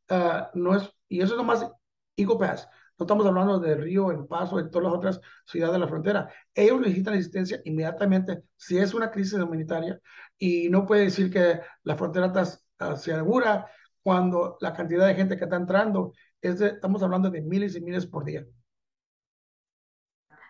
Ah, 0.10 0.50
no 0.54 0.76
es, 0.76 0.90
y 1.10 1.22
eso 1.22 1.34
es 1.34 1.38
nomás 1.38 1.70
Eagle 2.16 2.38
Pass. 2.38 2.70
No 2.98 3.06
estamos 3.06 3.26
hablando 3.26 3.60
de 3.60 3.76
Río, 3.76 4.12
El 4.12 4.26
Paso, 4.26 4.60
en 4.60 4.72
todas 4.72 4.86
las 4.86 4.94
otras 4.94 5.22
ciudades 5.46 5.74
de 5.74 5.80
la 5.80 5.88
frontera. 5.88 6.30
Ellos 6.54 6.80
necesitan 6.80 7.14
asistencia 7.14 7.62
inmediatamente 7.66 8.44
si 8.56 8.78
es 8.80 8.94
una 8.94 9.12
crisis 9.12 9.34
humanitaria 9.34 10.00
y 10.38 10.70
no 10.70 10.86
puede 10.86 11.04
decir 11.04 11.32
que 11.32 11.60
la 11.84 11.96
frontera 11.96 12.28
está 12.28 12.98
segura 12.98 13.70
cuando 14.08 14.58
la 14.62 14.72
cantidad 14.72 15.06
de 15.06 15.16
gente 15.16 15.36
que 15.36 15.44
está 15.44 15.58
entrando 15.58 16.14
es 16.40 16.60
de, 16.60 16.68
estamos 16.68 17.04
hablando 17.04 17.30
de 17.30 17.42
miles 17.42 17.76
y 17.76 17.82
miles 17.82 18.06
por 18.08 18.24
día. 18.24 18.46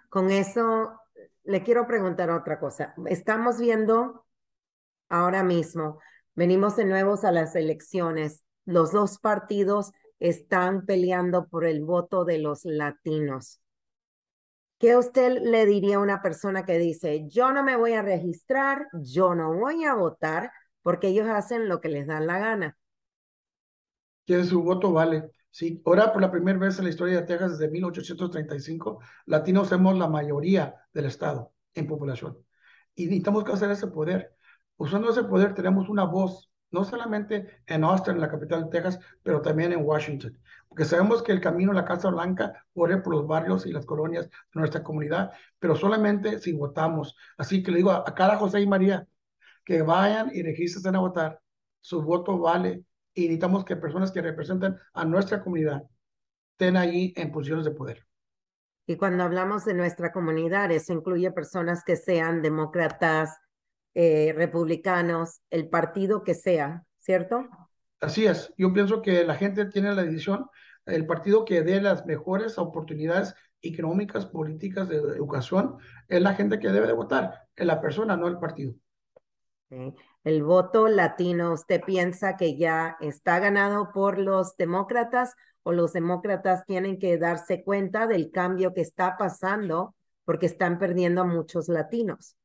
Con 0.09 0.29
eso 0.29 0.91
le 1.43 1.63
quiero 1.63 1.87
preguntar 1.87 2.29
otra 2.29 2.59
cosa. 2.59 2.93
Estamos 3.07 3.57
viendo 3.57 4.27
ahora 5.09 5.41
mismo, 5.41 5.99
venimos 6.35 6.75
de 6.75 6.85
nuevo 6.85 7.15
a 7.23 7.31
las 7.31 7.55
elecciones. 7.55 8.43
Los 8.65 8.91
dos 8.91 9.17
partidos 9.17 9.91
están 10.19 10.85
peleando 10.85 11.47
por 11.47 11.65
el 11.65 11.83
voto 11.83 12.25
de 12.25 12.37
los 12.37 12.63
latinos. 12.63 13.59
¿Qué 14.77 14.95
usted 14.97 15.41
le 15.41 15.65
diría 15.65 15.95
a 15.95 16.01
una 16.01 16.21
persona 16.21 16.63
que 16.63 16.77
dice, 16.77 17.27
yo 17.27 17.51
no 17.51 17.63
me 17.63 17.75
voy 17.75 17.93
a 17.93 18.03
registrar, 18.03 18.85
yo 18.93 19.33
no 19.33 19.51
voy 19.55 19.83
a 19.83 19.95
votar, 19.95 20.51
porque 20.83 21.07
ellos 21.07 21.27
hacen 21.27 21.67
lo 21.67 21.81
que 21.81 21.89
les 21.89 22.05
da 22.05 22.19
la 22.19 22.37
gana? 22.37 22.77
Que 24.27 24.43
su 24.43 24.62
voto 24.62 24.91
vale. 24.91 25.31
Sí, 25.50 25.81
ahora 25.86 26.13
por 26.13 26.22
la 26.22 26.29
primera 26.29 26.60
vez 26.60 26.77
en 26.77 26.84
la 26.84 26.91
historia 26.91 27.22
de 27.22 27.25
Texas 27.25 27.57
desde 27.57 27.72
1835, 27.72 29.00
latinos 29.25 29.69
somos 29.69 29.98
la 29.98 30.07
mayoría 30.07 30.75
del 30.93 31.05
estado 31.05 31.53
en 31.74 31.88
población. 31.88 32.38
Y 32.93 33.05
necesitamos 33.05 33.46
hacer 33.50 33.72
ese 33.72 33.88
poder. 33.88 34.36
Usando 34.77 35.10
ese 35.10 35.24
poder 35.24 35.53
tenemos 35.53 35.89
una 35.89 36.03
voz, 36.03 36.51
no 36.72 36.84
solamente 36.84 37.62
en 37.65 37.84
Austin, 37.86 38.19
la 38.19 38.29
capital 38.29 38.65
de 38.65 38.69
Texas, 38.69 39.00
pero 39.24 39.41
también 39.41 39.72
en 39.72 39.86
Washington. 39.86 40.38
Porque 40.67 40.86
sabemos 40.86 41.24
que 41.24 41.31
el 41.31 41.41
camino 41.41 41.72
a 41.72 41.75
la 41.75 41.86
Casa 41.86 42.10
Blanca 42.10 42.65
corre 42.74 42.98
por 43.01 43.13
los 43.15 43.25
barrios 43.25 43.65
y 43.65 43.72
las 43.72 43.86
colonias 43.86 44.29
de 44.29 44.60
nuestra 44.60 44.84
comunidad, 44.84 45.31
pero 45.57 45.75
solamente 45.75 46.39
si 46.39 46.51
votamos. 46.53 47.15
Así 47.38 47.63
que 47.63 47.72
le 47.72 47.77
digo 47.77 47.91
a, 47.91 48.03
cada 48.13 48.38
José 48.38 48.60
y 48.62 48.67
María 48.67 49.07
que 49.65 49.81
vayan 49.81 50.29
y 50.34 50.43
registren 50.43 50.96
a 50.96 51.00
votar. 51.00 51.41
Su 51.81 52.01
voto 52.03 52.38
vale 52.39 52.84
y 53.17 53.21
necesitamos 53.21 53.65
que 53.65 53.75
personas 53.75 54.12
que 54.12 54.21
representen 54.21 54.77
a 54.93 55.03
nuestra 55.03 55.41
comunidad 55.41 55.83
estén 56.51 56.77
ahí 56.77 57.13
en 57.15 57.31
posiciones 57.31 57.65
de 57.65 57.71
poder. 57.71 58.05
Y 58.86 58.95
cuando 58.95 59.24
hablamos 59.24 59.65
de 59.65 59.74
nuestra 59.74 60.12
comunidad, 60.12 60.71
eso 60.71 60.93
incluye 60.93 61.31
personas 61.31 61.83
que 61.83 61.95
sean 61.95 62.43
demócratas, 62.43 63.36
eh, 63.95 64.33
republicanos, 64.36 65.41
el 65.50 65.67
partido 65.67 66.24
que 66.24 66.36
sea, 66.36 66.83
¿cierto? 67.00 67.47
Así 68.00 68.27
es. 68.27 68.53
Yo 68.55 68.71
pienso 68.71 69.01
que 69.01 69.24
la 69.25 69.33
gente 69.33 69.65
tiene 69.65 69.95
la 69.95 70.03
decisión, 70.03 70.45
el 70.86 71.07
partido 71.07 71.43
que 71.43 71.63
dé 71.63 71.81
las 71.81 72.05
mejores 72.05 72.59
oportunidades 72.59 73.33
económicas, 73.63 74.27
políticas, 74.27 74.88
de 74.88 74.97
educación, 74.97 75.77
es 76.07 76.21
la 76.21 76.36
gente 76.36 76.59
que 76.59 76.69
debe 76.69 76.86
de 76.86 76.93
votar, 76.93 77.47
es 77.55 77.65
la 77.65 77.81
persona, 77.81 78.15
no 78.15 78.27
el 78.27 78.38
partido. 78.38 78.75
El 79.69 80.43
voto 80.43 80.88
latino, 80.88 81.53
¿usted 81.53 81.81
piensa 81.86 82.38
que 82.38 82.57
ya 82.57 82.97
está 83.01 83.39
ganado 83.39 83.91
por 83.91 84.17
los 84.17 84.55
demócratas 84.55 85.36
o 85.63 85.74
los 85.74 85.93
demócratas 85.93 86.65
tienen 86.65 87.00
que 87.00 87.17
darse 87.17 87.63
cuenta 87.63 88.07
del 88.07 88.31
cambio 88.31 88.74
que 88.74 88.81
está 88.81 89.17
pasando 89.17 89.95
porque 90.24 90.45
están 90.45 90.79
perdiendo 90.79 91.21
a 91.21 91.25
muchos 91.25 91.67
latinos? 91.67 92.36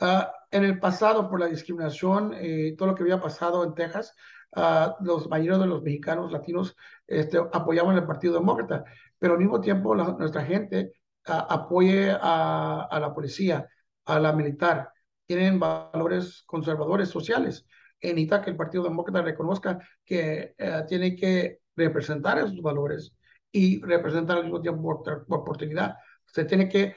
Uh, 0.00 0.24
en 0.50 0.64
el 0.64 0.80
pasado, 0.80 1.30
por 1.30 1.38
la 1.38 1.46
discriminación 1.46 2.34
eh, 2.34 2.74
todo 2.76 2.88
lo 2.88 2.94
que 2.96 3.04
había 3.04 3.20
pasado 3.20 3.62
en 3.62 3.74
Texas, 3.74 4.12
uh, 4.56 5.04
los 5.04 5.28
mayores 5.28 5.60
de 5.60 5.66
los 5.66 5.82
mexicanos 5.82 6.32
latinos 6.32 6.76
este, 7.06 7.38
apoyaban 7.38 7.96
el 7.96 8.06
Partido 8.06 8.34
Demócrata, 8.34 8.84
pero 9.18 9.34
al 9.34 9.38
mismo 9.38 9.60
tiempo 9.60 9.94
nuestra 9.94 10.44
gente 10.44 10.92
uh, 11.28 11.32
apoye 11.48 12.10
a, 12.10 12.88
a 12.90 13.00
la 13.00 13.14
policía, 13.14 13.68
a 14.04 14.18
la 14.18 14.32
militar, 14.32 14.90
tienen 15.26 15.58
valores 15.58 16.42
conservadores 16.46 17.08
sociales. 17.08 17.66
Necesita 18.02 18.42
que 18.42 18.50
el 18.50 18.56
Partido 18.56 18.84
Demócrata 18.84 19.22
reconozca 19.22 19.78
que 20.04 20.54
eh, 20.58 20.82
tiene 20.86 21.16
que 21.16 21.60
representar 21.76 22.38
esos 22.38 22.60
valores 22.60 23.14
y 23.50 23.80
representar 23.82 24.38
al 24.38 24.44
mismo 24.44 24.60
tiempo 24.60 25.02
por, 25.02 25.26
oportunidad. 25.28 25.96
Se 26.26 26.44
tiene 26.44 26.68
que 26.68 26.94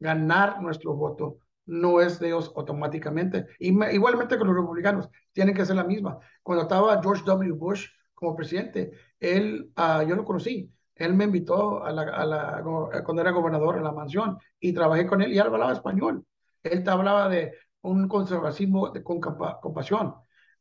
ganar 0.00 0.62
nuestro 0.62 0.94
voto, 0.94 1.38
no 1.66 2.00
es 2.00 2.18
de 2.18 2.28
ellos 2.28 2.52
automáticamente. 2.56 3.46
Y 3.58 3.68
igualmente 3.94 4.38
con 4.38 4.48
los 4.48 4.56
republicanos, 4.56 5.08
tienen 5.32 5.54
que 5.54 5.62
hacer 5.62 5.76
la 5.76 5.84
misma. 5.84 6.18
Cuando 6.42 6.62
estaba 6.62 7.00
George 7.02 7.22
W. 7.26 7.52
Bush 7.52 7.86
como 8.14 8.34
presidente, 8.34 8.90
él, 9.20 9.70
uh, 9.76 10.02
yo 10.02 10.16
lo 10.16 10.24
conocí, 10.24 10.72
él 10.94 11.14
me 11.14 11.24
invitó 11.24 11.84
a 11.84 11.92
la, 11.92 12.02
a 12.02 12.26
la, 12.26 12.62
cuando 13.04 13.22
era 13.22 13.30
gobernador 13.30 13.76
en 13.76 13.84
la 13.84 13.92
mansión 13.92 14.38
y 14.58 14.72
trabajé 14.72 15.06
con 15.06 15.22
él 15.22 15.32
y 15.32 15.38
él 15.38 15.46
hablaba 15.46 15.72
español. 15.72 16.24
Él 16.72 16.84
te 16.84 16.90
hablaba 16.90 17.28
de 17.28 17.54
un 17.82 18.08
conservacismo 18.08 18.90
de, 18.90 19.02
con 19.02 19.20
compasión. 19.20 20.14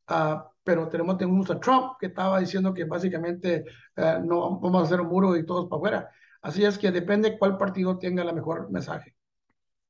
Uh, 0.09 0.39
pero 0.63 0.87
tenemos, 0.87 1.17
tenemos 1.17 1.49
a 1.51 1.59
Trump 1.59 1.93
que 1.99 2.07
estaba 2.07 2.39
diciendo 2.39 2.73
que 2.73 2.85
básicamente 2.85 3.65
uh, 3.97 4.23
no 4.23 4.59
vamos 4.59 4.81
a 4.81 4.85
hacer 4.85 5.01
un 5.01 5.07
muro 5.07 5.35
y 5.35 5.45
todos 5.45 5.67
para 5.67 5.77
afuera. 5.77 6.11
Así 6.41 6.63
es 6.63 6.77
que 6.77 6.91
depende 6.91 7.37
cuál 7.37 7.57
partido 7.57 7.97
tenga 7.97 8.23
el 8.23 8.33
mejor 8.33 8.69
mensaje. 8.71 9.15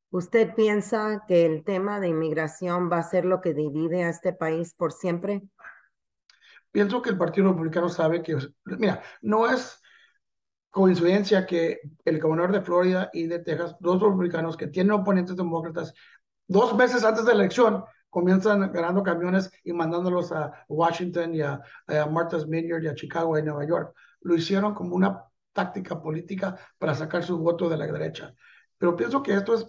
¿Usted 0.09 0.55
piensa 0.55 1.23
que 1.27 1.45
el 1.45 1.63
tema 1.63 1.99
de 1.99 2.07
inmigración 2.07 2.89
va 2.89 2.99
a 2.99 3.03
ser 3.03 3.25
lo 3.25 3.41
que 3.41 3.53
divide 3.53 4.05
a 4.05 4.09
este 4.09 4.33
país 4.33 4.73
por 4.73 4.93
siempre? 4.93 5.43
Pienso 6.71 7.01
que 7.01 7.09
el 7.09 7.17
Partido 7.17 7.49
Republicano 7.49 7.89
sabe 7.89 8.21
que, 8.21 8.37
mira, 8.65 9.01
no 9.21 9.49
es 9.49 9.81
coincidencia 10.77 11.47
que 11.47 11.79
el 12.05 12.19
gobernador 12.19 12.51
de 12.51 12.61
Florida 12.61 13.09
y 13.11 13.25
de 13.25 13.39
Texas, 13.39 13.75
dos 13.79 13.99
republicanos 13.99 14.55
que 14.55 14.67
tienen 14.67 14.91
oponentes 14.91 15.35
demócratas, 15.35 15.91
dos 16.47 16.75
meses 16.75 17.03
antes 17.03 17.25
de 17.25 17.33
la 17.33 17.39
elección, 17.41 17.83
comienzan 18.11 18.71
ganando 18.71 19.01
camiones 19.01 19.51
y 19.63 19.73
mandándolos 19.73 20.31
a 20.31 20.51
Washington 20.67 21.33
y 21.33 21.41
a, 21.41 21.59
Martha's 22.11 22.47
Vineyard 22.47 22.83
y 22.83 22.87
a 22.89 22.93
Chicago 22.93 23.35
y 23.35 23.41
a 23.41 23.45
Nueva 23.45 23.65
York. 23.65 23.95
Lo 24.21 24.35
hicieron 24.35 24.75
como 24.75 24.95
una 24.95 25.23
táctica 25.51 25.99
política 25.99 26.55
para 26.77 26.93
sacar 26.93 27.23
su 27.23 27.39
voto 27.39 27.67
de 27.67 27.77
la 27.77 27.87
derecha. 27.87 28.35
Pero 28.77 28.95
pienso 28.95 29.23
que 29.23 29.33
esto 29.33 29.55
es 29.55 29.65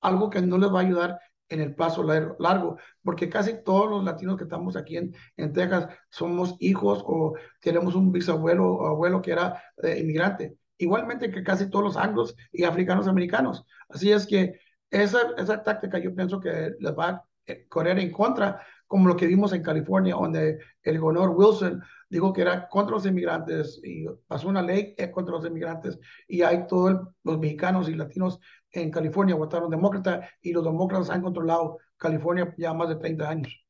algo 0.00 0.28
que 0.28 0.42
no 0.42 0.58
les 0.58 0.72
va 0.72 0.80
a 0.80 0.82
ayudar 0.82 1.20
en 1.50 1.60
el 1.60 1.74
plazo 1.74 2.02
largo, 2.04 2.78
porque 3.02 3.28
casi 3.28 3.62
todos 3.62 3.90
los 3.90 4.04
latinos 4.04 4.36
que 4.36 4.44
estamos 4.44 4.76
aquí 4.76 4.96
en, 4.96 5.14
en 5.36 5.52
Texas 5.52 5.88
somos 6.08 6.56
hijos 6.60 7.02
o 7.04 7.34
tenemos 7.60 7.94
un 7.94 8.12
bisabuelo 8.12 8.72
o 8.72 8.86
abuelo 8.86 9.20
que 9.20 9.32
era 9.32 9.62
eh, 9.82 9.98
inmigrante, 9.98 10.56
igualmente 10.78 11.30
que 11.30 11.42
casi 11.42 11.68
todos 11.68 11.84
los 11.84 11.96
anglos 11.96 12.34
y 12.52 12.64
africanos 12.64 13.08
americanos. 13.08 13.64
Así 13.88 14.12
es 14.12 14.26
que 14.26 14.60
esa, 14.90 15.20
esa 15.36 15.62
táctica 15.62 15.98
yo 15.98 16.14
pienso 16.14 16.40
que 16.40 16.72
les 16.78 16.98
va 16.98 17.08
a 17.08 17.24
eh, 17.46 17.66
correr 17.68 17.98
en 17.98 18.12
contra, 18.12 18.64
como 18.90 19.06
lo 19.06 19.14
que 19.14 19.28
vimos 19.28 19.52
en 19.52 19.62
California, 19.62 20.16
donde 20.16 20.58
el 20.82 20.98
gobernador 20.98 21.30
Wilson 21.30 21.80
dijo 22.08 22.32
que 22.32 22.42
era 22.42 22.68
contra 22.68 22.96
los 22.96 23.06
inmigrantes 23.06 23.80
y 23.84 24.04
pasó 24.26 24.48
una 24.48 24.62
ley 24.62 24.96
contra 25.12 25.36
los 25.36 25.46
inmigrantes 25.46 25.96
y 26.26 26.42
hay 26.42 26.66
todos 26.66 27.00
los 27.22 27.38
mexicanos 27.38 27.88
y 27.88 27.94
latinos 27.94 28.40
en 28.72 28.90
California 28.90 29.36
votaron 29.36 29.70
demócrata 29.70 30.28
y 30.42 30.52
los 30.52 30.64
demócratas 30.64 31.08
han 31.10 31.22
controlado 31.22 31.78
California 31.96 32.52
ya 32.58 32.74
más 32.74 32.88
de 32.88 32.96
30 32.96 33.28
años. 33.28 33.64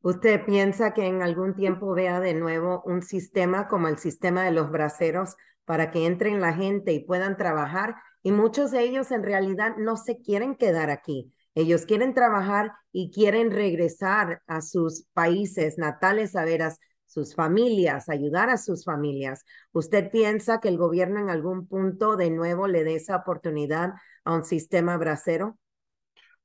¿Usted 0.00 0.42
piensa 0.46 0.94
que 0.94 1.06
en 1.06 1.20
algún 1.20 1.54
tiempo 1.54 1.92
vea 1.92 2.18
de 2.18 2.32
nuevo 2.32 2.82
un 2.86 3.02
sistema 3.02 3.68
como 3.68 3.88
el 3.88 3.98
sistema 3.98 4.42
de 4.44 4.52
los 4.52 4.70
braceros 4.70 5.36
para 5.66 5.90
que 5.90 6.06
entren 6.06 6.40
la 6.40 6.54
gente 6.54 6.94
y 6.94 7.04
puedan 7.04 7.36
trabajar 7.36 7.96
y 8.22 8.32
muchos 8.32 8.70
de 8.70 8.84
ellos 8.84 9.10
en 9.10 9.22
realidad 9.22 9.76
no 9.76 9.98
se 9.98 10.22
quieren 10.22 10.54
quedar 10.54 10.88
aquí. 10.88 11.33
Ellos 11.54 11.86
quieren 11.86 12.14
trabajar 12.14 12.72
y 12.92 13.10
quieren 13.10 13.50
regresar 13.50 14.42
a 14.46 14.60
sus 14.60 15.06
países 15.12 15.78
natales 15.78 16.34
a 16.36 16.44
ver 16.44 16.62
a 16.62 16.74
sus 17.06 17.34
familias, 17.34 18.08
ayudar 18.08 18.50
a 18.50 18.58
sus 18.58 18.84
familias. 18.84 19.44
¿Usted 19.72 20.10
piensa 20.10 20.60
que 20.60 20.68
el 20.68 20.78
gobierno 20.78 21.20
en 21.20 21.30
algún 21.30 21.68
punto 21.68 22.16
de 22.16 22.30
nuevo 22.30 22.66
le 22.66 22.82
dé 22.82 22.96
esa 22.96 23.16
oportunidad 23.16 23.92
a 24.24 24.34
un 24.34 24.44
sistema 24.44 24.96
bracero? 24.96 25.58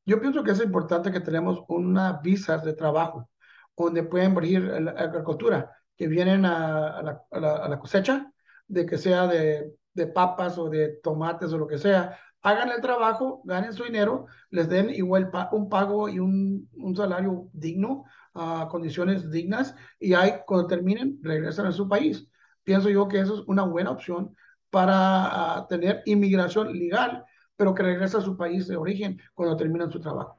Yo 0.05 0.21
pienso 0.21 0.43
que 0.43 0.51
es 0.51 0.61
importante 0.61 1.11
que 1.11 1.19
tenemos 1.19 1.63
una 1.67 2.19
visas 2.21 2.63
de 2.63 2.73
trabajo 2.73 3.29
donde 3.75 4.03
pueden 4.03 4.35
venir 4.35 4.61
la 4.61 4.91
agricultura, 4.91 5.71
que 5.95 6.07
vienen 6.07 6.45
a, 6.45 7.01
la, 7.01 7.23
a 7.31 7.69
la 7.69 7.79
cosecha, 7.79 8.31
de 8.67 8.85
que 8.85 8.97
sea 8.97 9.25
de 9.25 9.79
de 9.93 10.07
papas 10.07 10.57
o 10.57 10.69
de 10.69 10.99
tomates 11.03 11.51
o 11.53 11.57
lo 11.57 11.67
que 11.67 11.77
sea, 11.77 12.17
hagan 12.41 12.69
el 12.69 12.81
trabajo, 12.81 13.41
ganen 13.43 13.73
su 13.73 13.83
dinero, 13.83 14.27
les 14.49 14.69
den 14.69 14.89
igual 14.89 15.31
un 15.51 15.69
pago 15.69 16.07
y 16.09 16.19
un, 16.19 16.69
salario 16.95 17.49
digno, 17.53 18.05
a 18.33 18.67
condiciones 18.69 19.29
dignas, 19.29 19.75
y 19.99 20.13
ahí 20.13 20.33
cuando 20.45 20.67
terminen, 20.67 21.19
regresan 21.21 21.65
a 21.65 21.71
su 21.71 21.87
país. 21.87 22.27
Pienso 22.63 22.89
yo 22.89 23.07
que 23.07 23.19
eso 23.19 23.41
es 23.41 23.47
una 23.47 23.63
buena 23.63 23.91
opción 23.91 24.35
para 24.69 25.65
tener 25.67 26.01
inmigración 26.05 26.71
legal, 26.71 27.25
pero 27.57 27.73
que 27.73 27.83
regrese 27.83 28.17
a 28.17 28.21
su 28.21 28.37
país 28.37 28.67
de 28.67 28.77
origen 28.77 29.19
cuando 29.33 29.57
terminan 29.57 29.91
su 29.91 29.99
trabajo. 29.99 30.37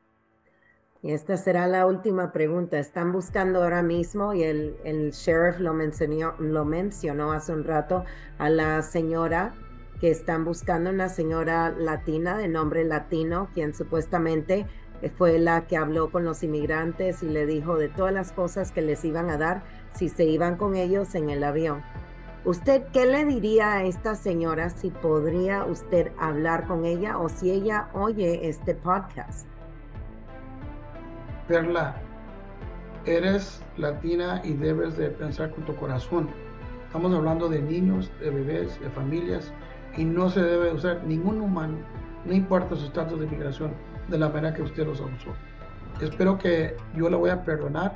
Y 1.03 1.13
esta 1.13 1.37
será 1.39 1.67
la 1.67 1.87
última 1.87 2.31
pregunta. 2.31 2.79
Están 2.79 3.11
buscando 3.11 3.63
ahora 3.63 3.83
mismo, 3.83 4.35
y 4.35 4.43
el, 4.43 4.77
el 4.85 5.11
sheriff 5.13 5.59
lo 5.59 5.73
mencionó, 5.75 6.35
lo 6.39 6.65
mencionó 6.65 7.33
hace 7.33 7.53
un 7.53 7.65
rato, 7.65 8.05
a 8.39 8.49
la 8.51 8.83
señora 8.83 9.55
que 10.01 10.11
están 10.11 10.45
buscando 10.45 10.91
una 10.91 11.09
señora 11.09 11.71
latina 11.71 12.37
de 12.39 12.49
nombre 12.49 12.85
latino, 12.85 13.51
quien 13.53 13.75
supuestamente 13.75 14.67
fue 15.17 15.39
la 15.39 15.67
que 15.67 15.77
habló 15.77 16.11
con 16.11 16.25
los 16.25 16.43
inmigrantes 16.43 17.23
y 17.23 17.27
le 17.27 17.47
dijo 17.47 17.77
de 17.77 17.89
todas 17.89 18.13
las 18.13 18.33
cosas 18.33 18.73
que 18.73 18.83
les 18.83 19.05
iban 19.05 19.31
a 19.31 19.37
dar 19.37 19.63
si 19.95 20.09
se 20.09 20.25
iban 20.25 20.57
con 20.57 20.75
ellos 20.75 21.15
en 21.15 21.31
el 21.31 21.45
avión. 21.45 21.83
¿Usted 22.45 22.85
qué 22.93 23.05
le 23.05 23.27
diría 23.27 23.75
a 23.75 23.85
esta 23.85 24.15
señora 24.15 24.71
si 24.71 24.91
podría 24.91 25.65
usted 25.65 26.11
hablar 26.19 26.67
con 26.67 26.87
ella 26.87 27.19
o 27.19 27.29
si 27.29 27.51
ella 27.51 27.91
oye 27.93 28.49
este 28.49 28.75
podcast? 28.75 29.47
Perla, 31.47 31.97
eres 33.05 33.63
latina 33.77 34.41
y 34.43 34.55
debes 34.55 34.97
de 34.97 35.11
pensar 35.11 35.51
con 35.51 35.65
tu 35.67 35.77
corazón. 35.77 36.31
Estamos 36.87 37.15
hablando 37.15 37.49
de 37.49 37.61
niños, 37.61 38.11
de 38.21 38.31
bebés, 38.31 38.81
de 38.81 38.89
familias 38.91 39.53
y 39.97 40.05
no 40.05 40.31
se 40.31 40.43
debe 40.43 40.73
usar 40.73 41.03
ningún 41.05 41.41
humano, 41.41 41.79
no 42.25 42.33
importa 42.33 42.77
su 42.77 42.87
estatus 42.87 43.21
de 43.21 43.27
migración, 43.27 43.73
de 44.09 44.19
la 44.19 44.29
manera 44.29 44.55
que 44.55 44.63
usted 44.63 44.87
los 44.87 45.01
abusó. 45.01 45.35
Espero 46.01 46.39
que 46.39 46.77
yo 46.95 47.09
la 47.11 47.17
voy 47.17 47.31
a 47.31 47.43
perdonar, 47.43 47.95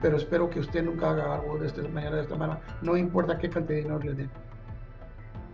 pero 0.00 0.16
espero 0.16 0.48
que 0.50 0.60
usted 0.60 0.84
nunca 0.84 1.10
haga 1.10 1.34
algo 1.34 1.58
de 1.58 1.66
esta 1.66 1.82
manera, 1.82 2.16
de 2.16 2.22
esta 2.22 2.36
manera, 2.36 2.60
no 2.82 2.96
importa 2.96 3.38
qué 3.38 3.48
cantidad 3.48 3.76
de 3.76 3.82
dinero 3.82 4.00
le 4.00 4.14
den. 4.14 4.30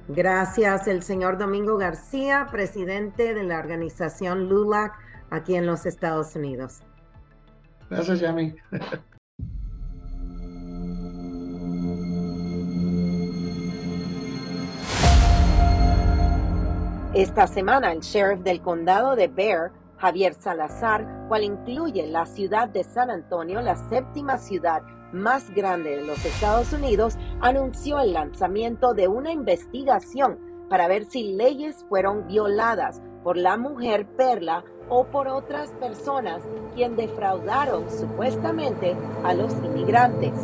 Gracias, 0.09 0.87
el 0.87 1.03
señor 1.03 1.37
Domingo 1.37 1.77
García, 1.79 2.47
presidente 2.51 3.35
de 3.35 3.43
la 3.43 3.59
organización 3.59 4.49
LULAC 4.49 4.93
aquí 5.31 5.57
en 5.57 5.67
los 5.67 5.85
Estados 5.85 6.37
Unidos. 6.37 6.81
Gracias, 7.91 8.21
Yami. 8.21 8.55
Esta 17.17 17.47
semana, 17.47 17.93
el 17.93 18.01
sheriff 18.01 18.41
del 18.41 18.61
condado 18.61 19.17
de 19.17 19.29
Bear, 19.29 19.73
Javier 19.97 20.35
Salazar, 20.35 21.25
cual 21.29 21.45
incluye 21.45 22.07
la 22.09 22.27
ciudad 22.27 22.69
de 22.69 22.85
San 22.85 23.11
Antonio, 23.11 23.63
la 23.63 23.75
séptima 23.89 24.37
ciudad 24.37 24.83
más 25.13 25.49
grande 25.55 25.97
de 25.97 26.05
los 26.05 26.23
Estados 26.27 26.75
Unidos, 26.75 27.17
anunció 27.41 28.01
el 28.01 28.13
lanzamiento 28.13 28.93
de 28.93 29.09
una 29.09 29.33
investigación 29.33 30.39
para 30.69 30.89
ver 30.89 31.07
si 31.07 31.33
leyes 31.33 31.87
fueron 31.89 32.27
violadas 32.27 33.01
por 33.25 33.39
la 33.39 33.57
mujer 33.57 34.07
Perla 34.19 34.63
o 34.91 35.05
por 35.05 35.27
otras 35.27 35.71
personas 35.71 36.43
quien 36.75 36.97
defraudaron 36.97 37.91
supuestamente 37.91 38.95
a 39.25 39.33
los 39.33 39.55
inmigrantes. 39.65 40.35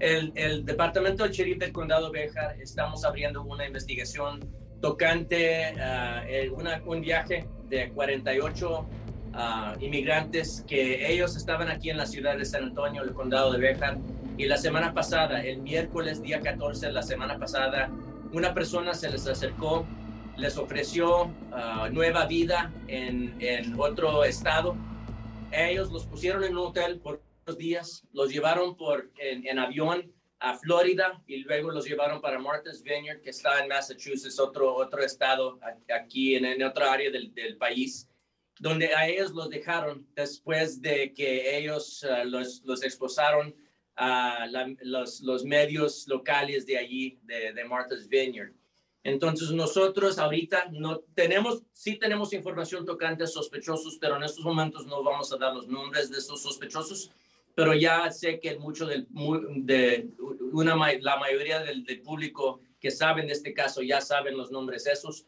El, 0.00 0.64
Departamento 0.64 1.24
del 1.24 1.32
Sheriff 1.32 1.58
del 1.58 1.72
Condado 1.72 2.12
Béjar 2.12 2.60
estamos 2.60 3.04
abriendo 3.04 3.42
una 3.42 3.66
investigación 3.66 4.40
tocante 4.80 5.64
a 5.64 6.24
eh, 6.28 6.50
un 6.50 7.00
viaje 7.00 7.48
de 7.68 7.90
48 7.90 8.86
ah, 9.34 9.74
inmigrantes 9.80 10.64
que 10.68 11.12
ellos 11.12 11.36
estaban 11.36 11.68
aquí 11.68 11.90
en 11.90 11.96
la 11.96 12.06
ciudad 12.06 12.36
de 12.36 12.44
San 12.44 12.64
Antonio, 12.64 13.02
el 13.02 13.12
condado 13.12 13.52
de 13.52 13.58
Béjar, 13.58 13.98
y 14.36 14.46
la 14.46 14.56
semana 14.56 14.94
pasada, 14.94 15.44
el 15.44 15.62
miércoles 15.62 16.22
día 16.22 16.40
14, 16.40 16.92
la 16.92 17.02
semana 17.02 17.36
pasada, 17.36 17.90
una 18.32 18.54
persona 18.54 18.94
se 18.94 19.10
les 19.10 19.26
acercó, 19.26 19.84
les 20.36 20.56
ofreció 20.58 21.28
ah, 21.50 21.88
nueva 21.90 22.26
vida 22.26 22.72
en, 22.86 23.34
en 23.40 23.74
otro 23.80 24.22
estado. 24.22 24.76
Ellos 25.50 25.90
los 25.90 26.06
pusieron 26.06 26.44
en 26.44 26.52
un 26.52 26.66
hotel 26.68 27.00
por 27.00 27.20
días, 27.56 28.04
los 28.12 28.30
llevaron 28.30 28.76
por, 28.76 29.10
en, 29.18 29.58
avión 29.58 30.12
a 30.40 30.56
Florida 30.58 31.22
y 31.26 31.38
luego 31.38 31.70
los 31.70 31.86
llevaron 31.86 32.20
para 32.20 32.38
Martha's 32.38 32.82
Vineyard, 32.82 33.20
que 33.20 33.30
está 33.30 33.62
en 33.62 33.68
Massachusetts, 33.68 34.38
otro, 34.38 34.74
otro 34.74 35.02
estado 35.02 35.58
aquí 35.92 36.34
en, 36.34 36.44
en 36.44 36.62
otra 36.62 36.92
área 36.92 37.10
del, 37.10 37.56
país, 37.56 38.08
donde 38.60 38.94
a 38.94 39.08
ellos 39.08 39.32
los 39.32 39.48
dejaron 39.48 40.06
después 40.14 40.82
de 40.82 41.12
que 41.14 41.56
ellos 41.56 42.04
uh, 42.04 42.24
los, 42.28 42.62
los 42.64 42.82
a 43.96 44.46
los, 44.82 45.20
los, 45.22 45.44
medios 45.44 46.06
locales 46.06 46.66
de 46.66 46.78
allí, 46.78 47.18
de, 47.22 47.52
de 47.52 47.64
Martha's 47.64 48.08
Vineyard. 48.08 48.52
Entonces 49.04 49.52
nosotros 49.52 50.18
ahorita 50.18 50.68
no 50.72 51.00
tenemos, 51.14 51.62
sí 51.72 51.96
tenemos 51.96 52.32
información 52.32 52.84
tocante 52.84 53.24
a 53.24 53.26
sospechosos, 53.26 53.96
pero 54.00 54.16
en 54.16 54.24
estos 54.24 54.44
momentos 54.44 54.86
no 54.86 55.02
vamos 55.02 55.32
a 55.32 55.36
dar 55.36 55.54
los 55.54 55.66
nombres 55.66 56.10
de 56.10 56.18
esos 56.18 56.42
sospechosos 56.42 57.10
pero 57.58 57.74
ya 57.74 58.08
sé 58.12 58.38
que 58.38 58.56
mucho 58.56 58.86
del, 58.86 59.08
de 59.10 60.08
una, 60.52 60.76
la 61.00 61.16
mayoría 61.16 61.58
del, 61.58 61.84
público 62.02 62.60
que 62.78 62.92
saben 62.92 63.26
de 63.26 63.32
este 63.32 63.52
caso 63.52 63.82
ya 63.82 64.00
saben 64.00 64.36
los 64.36 64.52
nombres 64.52 64.86
esos. 64.86 65.26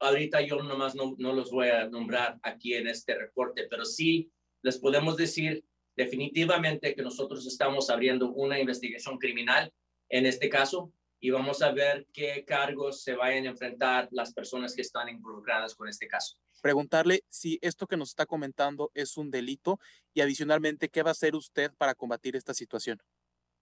Ahorita 0.00 0.40
yo 0.40 0.60
nomás 0.60 0.96
no, 0.96 1.14
no 1.18 1.32
los 1.32 1.52
voy 1.52 1.68
a 1.68 1.88
nombrar 1.88 2.40
aquí 2.42 2.74
en 2.74 2.88
este 2.88 3.14
reporte, 3.16 3.68
pero 3.70 3.84
sí 3.84 4.32
les 4.62 4.78
podemos 4.78 5.16
decir 5.16 5.64
definitivamente 5.94 6.92
que 6.92 7.02
nosotros 7.02 7.46
estamos 7.46 7.88
abriendo 7.88 8.32
una 8.32 8.58
investigación 8.58 9.16
criminal 9.16 9.72
en 10.08 10.26
este 10.26 10.48
caso 10.48 10.92
y 11.20 11.30
vamos 11.30 11.62
a 11.62 11.72
ver 11.72 12.06
qué 12.12 12.44
cargos 12.44 13.02
se 13.02 13.14
vayan 13.14 13.46
a 13.46 13.50
enfrentar 13.50 14.08
las 14.10 14.32
personas 14.32 14.74
que 14.74 14.82
están 14.82 15.08
involucradas 15.08 15.74
con 15.74 15.88
este 15.88 16.08
caso 16.08 16.36
preguntarle 16.60 17.24
si 17.28 17.58
esto 17.62 17.86
que 17.86 17.96
nos 17.96 18.10
está 18.10 18.26
comentando 18.26 18.90
es 18.94 19.16
un 19.16 19.30
delito 19.30 19.80
y 20.14 20.20
adicionalmente, 20.20 20.88
¿qué 20.88 21.02
va 21.02 21.10
a 21.10 21.12
hacer 21.12 21.34
usted 21.34 21.72
para 21.76 21.94
combatir 21.94 22.36
esta 22.36 22.54
situación? 22.54 23.00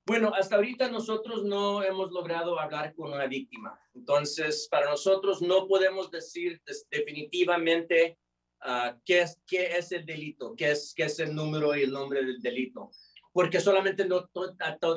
Bueno, 0.07 0.33
hasta 0.35 0.57
ahorita 0.57 0.90
nosotros 0.90 1.44
no 1.44 1.83
hemos 1.83 2.11
logrado 2.11 2.59
hablar 2.59 2.94
con 2.94 3.12
una 3.12 3.27
víctima. 3.27 3.79
Entonces, 3.94 4.66
para 4.71 4.90
nosotros 4.90 5.42
no 5.42 5.66
podemos 5.68 6.11
decir 6.11 6.62
definitivamente 6.90 8.18
uh, 8.64 8.99
qué, 9.05 9.21
es, 9.21 9.38
qué 9.47 9.77
es 9.77 9.92
el 9.92 10.07
delito, 10.07 10.55
qué 10.57 10.71
es, 10.71 10.94
qué 10.97 11.05
es 11.05 11.18
el 11.18 11.35
número 11.35 11.77
y 11.77 11.83
el 11.83 11.92
nombre 11.92 12.25
del 12.25 12.40
delito, 12.40 12.90
porque 13.38 13.61
solamente 13.61 14.05
no, 14.05 14.29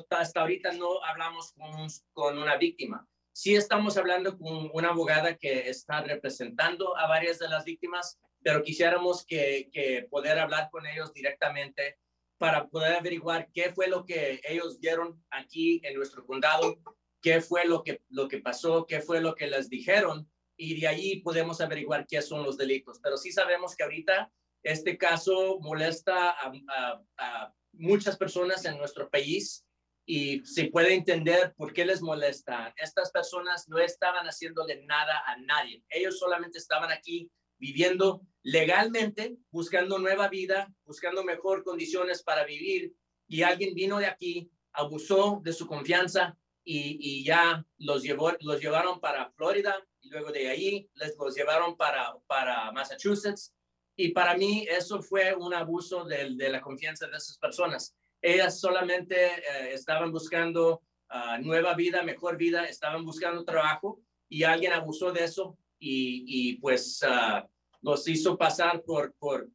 hasta 0.09 0.41
ahorita 0.41 0.71
no 0.71 1.03
hablamos 1.03 1.53
con, 1.53 1.87
con 2.11 2.39
una 2.39 2.57
víctima. 2.57 3.07
Sí 3.31 3.55
estamos 3.55 3.97
hablando 3.97 4.35
con 4.35 4.71
una 4.73 4.89
abogada 4.89 5.37
que 5.37 5.69
está 5.69 6.01
representando 6.01 6.97
a 6.97 7.07
varias 7.07 7.37
de 7.37 7.47
las 7.47 7.65
víctimas, 7.65 8.19
pero 8.41 8.63
quisiéramos 8.63 9.27
que, 9.27 9.69
que 9.71 10.07
poder 10.09 10.39
hablar 10.39 10.69
con 10.71 10.87
ellos 10.87 11.13
directamente 11.13 11.99
para 12.39 12.67
poder 12.67 12.95
averiguar 12.95 13.47
qué 13.53 13.73
fue 13.75 13.87
lo 13.87 14.05
que 14.05 14.41
ellos 14.49 14.79
vieron 14.79 15.23
aquí 15.29 15.79
en 15.83 15.93
nuestro 15.93 16.25
condado, 16.25 16.79
qué 17.21 17.41
fue 17.41 17.65
lo 17.65 17.83
que, 17.83 18.01
lo 18.09 18.27
que 18.27 18.39
pasó, 18.39 18.87
qué 18.87 19.01
fue 19.01 19.21
lo 19.21 19.35
que 19.35 19.45
les 19.45 19.69
dijeron 19.69 20.27
y 20.57 20.81
de 20.81 20.87
ahí 20.87 21.21
podemos 21.21 21.61
averiguar 21.61 22.07
qué 22.07 22.23
son 22.23 22.41
los 22.41 22.57
delitos. 22.57 22.99
Pero 23.03 23.17
sí 23.17 23.31
sabemos 23.31 23.75
que 23.75 23.83
ahorita 23.83 24.31
este 24.63 24.97
caso 24.97 25.59
molesta 25.59 26.31
a, 26.31 26.51
a, 26.69 27.03
a 27.19 27.53
muchas 27.73 28.17
personas 28.17 28.65
en 28.65 28.77
nuestro 28.77 29.09
país 29.09 29.65
y 30.05 30.43
se 30.45 30.65
puede 30.65 30.93
entender 30.93 31.53
por 31.55 31.73
qué 31.73 31.85
les 31.85 32.01
molesta. 32.01 32.73
Estas 32.77 33.11
personas 33.11 33.69
no 33.69 33.77
estaban 33.77 34.25
haciéndole 34.25 34.83
nada 34.85 35.23
a 35.25 35.37
nadie. 35.37 35.83
Ellos 35.89 36.19
solamente 36.19 36.57
estaban 36.57 36.91
aquí 36.91 37.31
viviendo 37.57 38.21
legalmente, 38.43 39.37
buscando 39.51 39.99
nueva 39.99 40.27
vida, 40.27 40.73
buscando 40.83 41.23
mejor 41.23 41.63
condiciones 41.63 42.23
para 42.23 42.43
vivir. 42.43 42.93
Y 43.27 43.43
alguien 43.43 43.73
vino 43.75 43.99
de 43.99 44.07
aquí, 44.07 44.51
abusó 44.73 45.39
de 45.43 45.53
su 45.53 45.67
confianza 45.67 46.37
y, 46.63 47.23
ya 47.23 47.65
los, 47.77 48.03
llevó, 48.03 48.33
los 48.41 48.59
llevaron 48.59 48.99
para 48.99 49.31
Florida 49.31 49.75
y 50.01 50.09
luego 50.09 50.31
de 50.31 50.49
ahí 50.49 50.89
les 50.95 51.15
los 51.17 51.35
llevaron 51.35 51.77
para, 51.77 52.13
para 52.27 52.71
Massachusetts. 52.71 53.53
Y 54.01 54.09
para 54.09 54.35
mí 54.35 54.65
eso 54.67 54.99
fue 54.99 55.35
un 55.35 55.53
abuso 55.53 56.03
de, 56.05 56.31
de 56.31 56.49
la 56.49 56.59
confianza 56.59 57.05
de 57.05 57.17
esas 57.17 57.37
personas. 57.37 57.95
Ellas 58.19 58.59
solamente 58.59 59.15
eh, 59.27 59.73
estaban 59.73 60.11
buscando 60.11 60.81
ah, 61.09 61.37
nueva 61.37 61.75
vida, 61.75 62.01
mejor 62.01 62.35
vida, 62.35 62.65
estaban 62.65 63.05
buscando 63.05 63.45
trabajo 63.45 64.01
y 64.27 64.41
alguien 64.41 64.73
abusó 64.73 65.11
de 65.11 65.25
eso 65.25 65.55
y, 65.77 66.57
pues 66.57 67.01
uh, 67.03 67.47
los 67.81 68.07
hizo 68.07 68.39
pasar 68.39 68.81
por, 68.81 69.13
por, 69.19 69.47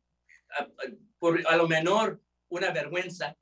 ah, 0.57 0.69
por 1.19 1.45
a 1.45 1.57
lo 1.57 1.67
menor 1.67 2.21
una 2.49 2.71
vergüenza, 2.71 3.37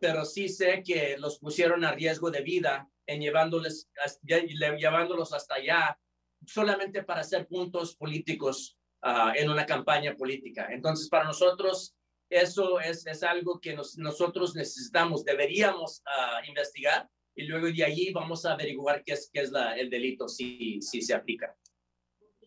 pero 0.00 0.24
sí 0.24 0.48
sé 0.48 0.84
que 0.84 1.16
los 1.18 1.40
pusieron 1.40 1.84
a 1.84 1.90
riesgo 1.90 2.30
de 2.30 2.42
vida 2.42 2.88
en 3.06 3.20
llevándoles, 3.20 3.88
llevándolos 4.24 5.32
hasta 5.32 5.56
allá 5.56 5.98
solamente 6.46 7.02
para 7.02 7.22
hacer 7.22 7.48
puntos 7.48 7.96
políticos 7.96 8.76
ah, 9.02 9.32
en 9.36 9.50
una 9.50 9.66
campaña 9.66 10.14
política. 10.16 10.68
Entonces, 10.70 11.08
para 11.08 11.24
nosotros, 11.24 11.94
eso 12.30 12.80
es, 12.80 13.06
es 13.06 13.22
algo 13.22 13.60
que 13.60 13.76
nosotros 13.96 14.54
necesitamos, 14.54 15.24
deberíamos 15.24 16.02
ah, 16.06 16.40
investigar 16.46 17.08
y 17.34 17.44
luego 17.44 17.66
de 17.66 17.84
allí 17.84 18.12
vamos 18.12 18.44
a 18.44 18.52
averiguar 18.52 19.02
qué 19.04 19.14
es, 19.14 19.30
qué 19.32 19.40
es 19.40 19.50
la, 19.50 19.76
el 19.76 19.90
delito 19.90 20.28
si, 20.28 20.80
si 20.80 21.02
se 21.02 21.14
aplica. 21.14 21.56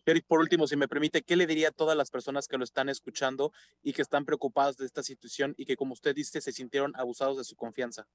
Eric, 0.04 0.24
por 0.26 0.38
último, 0.38 0.68
si 0.68 0.76
me 0.76 0.86
permite, 0.86 1.22
¿qué 1.22 1.34
le 1.34 1.48
diría 1.48 1.68
a 1.68 1.72
todas 1.72 1.96
las 1.96 2.12
personas 2.12 2.46
que 2.46 2.56
lo 2.56 2.62
están 2.62 2.88
escuchando 2.88 3.52
y 3.82 3.92
que 3.92 4.02
están 4.02 4.24
preocupadas 4.24 4.76
de 4.76 4.86
esta 4.86 5.02
situación 5.02 5.52
y 5.56 5.64
que, 5.64 5.76
como 5.76 5.94
usted 5.94 6.14
dice, 6.14 6.40
se 6.40 6.52
sintieron 6.52 6.94
abusados 6.94 7.36
de 7.36 7.44
su 7.44 7.56
confianza? 7.56 8.06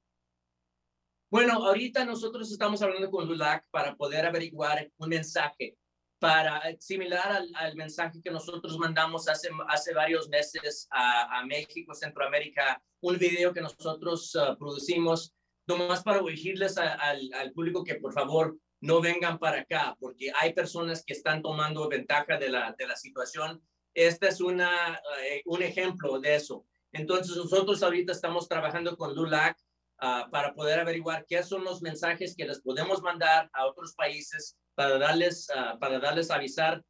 Bueno, 1.30 1.54
ahorita 1.66 2.06
nosotros 2.06 2.50
estamos 2.50 2.82
hablando 2.82 3.12
con 3.12 3.28
LULAC 3.28 3.70
para 3.72 3.96
poder 3.96 4.26
averiguar 4.26 4.90
un 4.98 5.10
mensaje 5.10 5.78
para 6.22 6.60
eh, 6.70 6.78
similar 6.80 7.42
al, 7.56 7.76
mensaje 7.76 8.22
que 8.24 8.30
nosotros 8.30 8.78
mandamos 8.78 9.28
hace, 9.28 9.50
hace 9.68 9.92
varios 9.92 10.30
meses 10.30 10.88
a, 10.92 11.44
México, 11.48 11.96
Centroamérica, 11.96 12.80
un 13.02 13.18
video 13.18 13.52
que 13.52 13.62
nosotros 13.62 14.36
uh, 14.36 14.56
producimos, 14.56 15.34
nomás 15.66 16.04
para 16.04 16.20
dirigirles 16.20 16.78
al, 16.78 17.34
al 17.34 17.52
público 17.54 17.84
que 17.84 17.96
por 17.96 18.14
favor 18.14 18.56
no 18.82 19.02
vengan 19.02 19.40
para 19.40 19.62
acá, 19.62 19.96
porque 20.00 20.32
hay 20.40 20.54
personas 20.54 21.04
que 21.04 21.14
están 21.14 21.42
tomando 21.42 21.90
ventaja 21.90 22.38
de 22.38 22.50
la, 22.50 22.76
de 22.78 22.86
la 22.86 22.96
situación. 22.96 23.60
Este 23.96 24.28
es 24.28 24.42
una, 24.42 25.02
eh, 25.24 25.42
un 25.46 25.64
ejemplo 25.64 26.20
de 26.20 26.36
eso. 26.36 26.68
Entonces, 26.92 27.36
nosotros 27.36 27.82
ahorita 27.82 28.12
estamos 28.12 28.48
trabajando 28.48 28.96
con 28.96 29.16
LULAC 29.16 29.58
ah, 30.00 30.28
para 30.32 30.54
poder 30.54 30.80
averiguar 30.80 31.26
qué 31.28 31.42
son 31.42 31.64
los 31.64 31.82
mensajes 31.82 32.36
que 32.36 32.46
les 32.46 32.62
podemos 32.62 33.02
mandar 33.02 33.50
a 33.54 33.66
otros 33.66 33.96
países 33.96 34.56
para 34.76 34.98
darles, 34.98 35.48
uh, 35.50 35.78
para 35.80 36.00
darles 36.00 36.32
avisar 36.32 36.84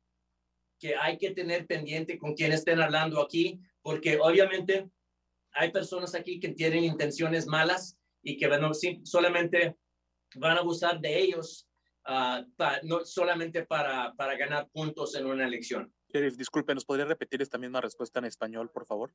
que 0.80 0.96
hay 0.96 1.18
que 1.18 1.32
tener 1.32 1.68
pendiente 1.68 2.18
con 2.18 2.34
quién 2.34 2.52
estén 2.52 2.82
hablando 2.82 3.22
aquí, 3.22 3.60
porque 3.82 4.18
obviamente 4.20 4.90
hay 5.52 5.72
personas 5.72 6.16
aquí 6.16 6.40
que 6.40 6.50
tienen 6.50 6.84
intenciones 6.84 7.46
malas 7.46 7.98
y 8.24 8.38
que 8.38 8.48
bueno, 8.48 8.72
solamente 9.04 9.78
van 10.36 10.58
a 10.58 10.62
abusar 10.62 11.00
de 11.00 11.20
ellos 11.20 11.68
Ah, 12.04 12.44
no 12.84 13.06
solamente 13.06 13.66
para, 13.66 14.14
para 14.16 14.36
ganar 14.36 14.70
puntos 14.72 15.16
en 15.16 15.26
una 15.28 15.46
elección. 15.46 15.94
disculpe, 16.36 16.74
¿nos 16.74 16.86
podría 16.86 17.06
repetir 17.06 17.42
esta 17.42 17.60
misma 17.60 17.80
respuesta 17.80 18.20
en 18.20 18.26
español, 18.26 18.72
por 18.72 18.86
favor? 18.86 19.14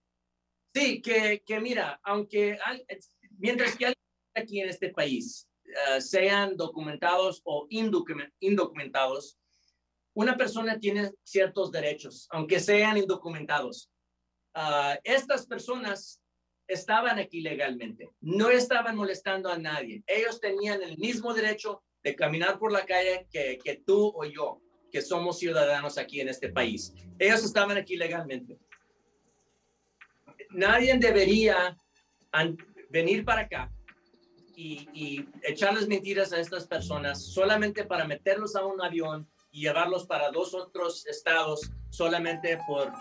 Sí, 0.73 1.03
que, 1.03 1.43
que 1.45 1.59
mira, 1.61 1.99
aunque 2.05 2.59
mientras 3.39 3.77
que 3.77 3.93
aquí 4.35 4.61
en 4.61 4.69
este 4.69 4.91
país 4.91 5.49
ah, 5.89 6.01
sean 6.01 6.57
documentados 6.57 7.41
o 7.45 7.67
indocumentados, 7.71 9.39
una 10.15 10.37
persona 10.37 10.79
tiene 10.79 11.13
ciertos 11.23 11.71
derechos, 11.71 12.27
aunque 12.31 12.59
sean 12.59 12.97
indocumentados. 12.97 13.91
Ah, 14.55 14.99
estas 15.05 15.47
personas 15.47 16.23
estaban 16.67 17.19
aquí 17.19 17.41
legalmente, 17.41 18.09
no 18.21 18.51
estaban 18.51 18.97
molestando 18.97 19.51
a 19.51 19.59
nadie. 19.59 20.03
Ellos 20.07 20.41
tenían 20.41 20.83
el 20.83 20.97
mismo 20.99 21.35
derecho 21.35 21.83
de 22.03 22.17
caminar 22.17 22.59
por 22.59 22.73
la 22.73 22.87
calle 22.87 23.27
que 23.31 23.83
tú 23.85 24.13
o 24.15 24.25
yo, 24.25 24.61
que 24.91 25.03
somos 25.03 25.39
ciudadanos 25.39 25.99
aquí 25.99 26.21
en 26.21 26.29
este 26.29 26.49
país. 26.49 26.95
Ellos 27.19 27.45
estaban 27.45 27.77
aquí 27.77 27.97
legalmente. 27.97 28.59
Nadie 30.51 30.97
debería 30.99 31.77
venir 32.89 33.25
para 33.25 33.43
acá 33.43 33.76
y, 34.57 34.89
y, 34.95 35.29
echarles 35.43 35.87
mentiras 35.87 36.33
a 36.33 36.41
estas 36.41 36.67
personas 36.67 37.23
solamente 37.23 37.85
para 37.85 38.07
meterlos 38.07 38.57
a 38.57 38.65
un 38.65 38.83
avión 38.83 39.29
y 39.53 39.63
llevarlos 39.63 40.07
para 40.07 40.31
dos 40.31 40.55
otros 40.55 41.07
estados 41.07 41.71
solamente 41.91 42.59
por 42.67 42.93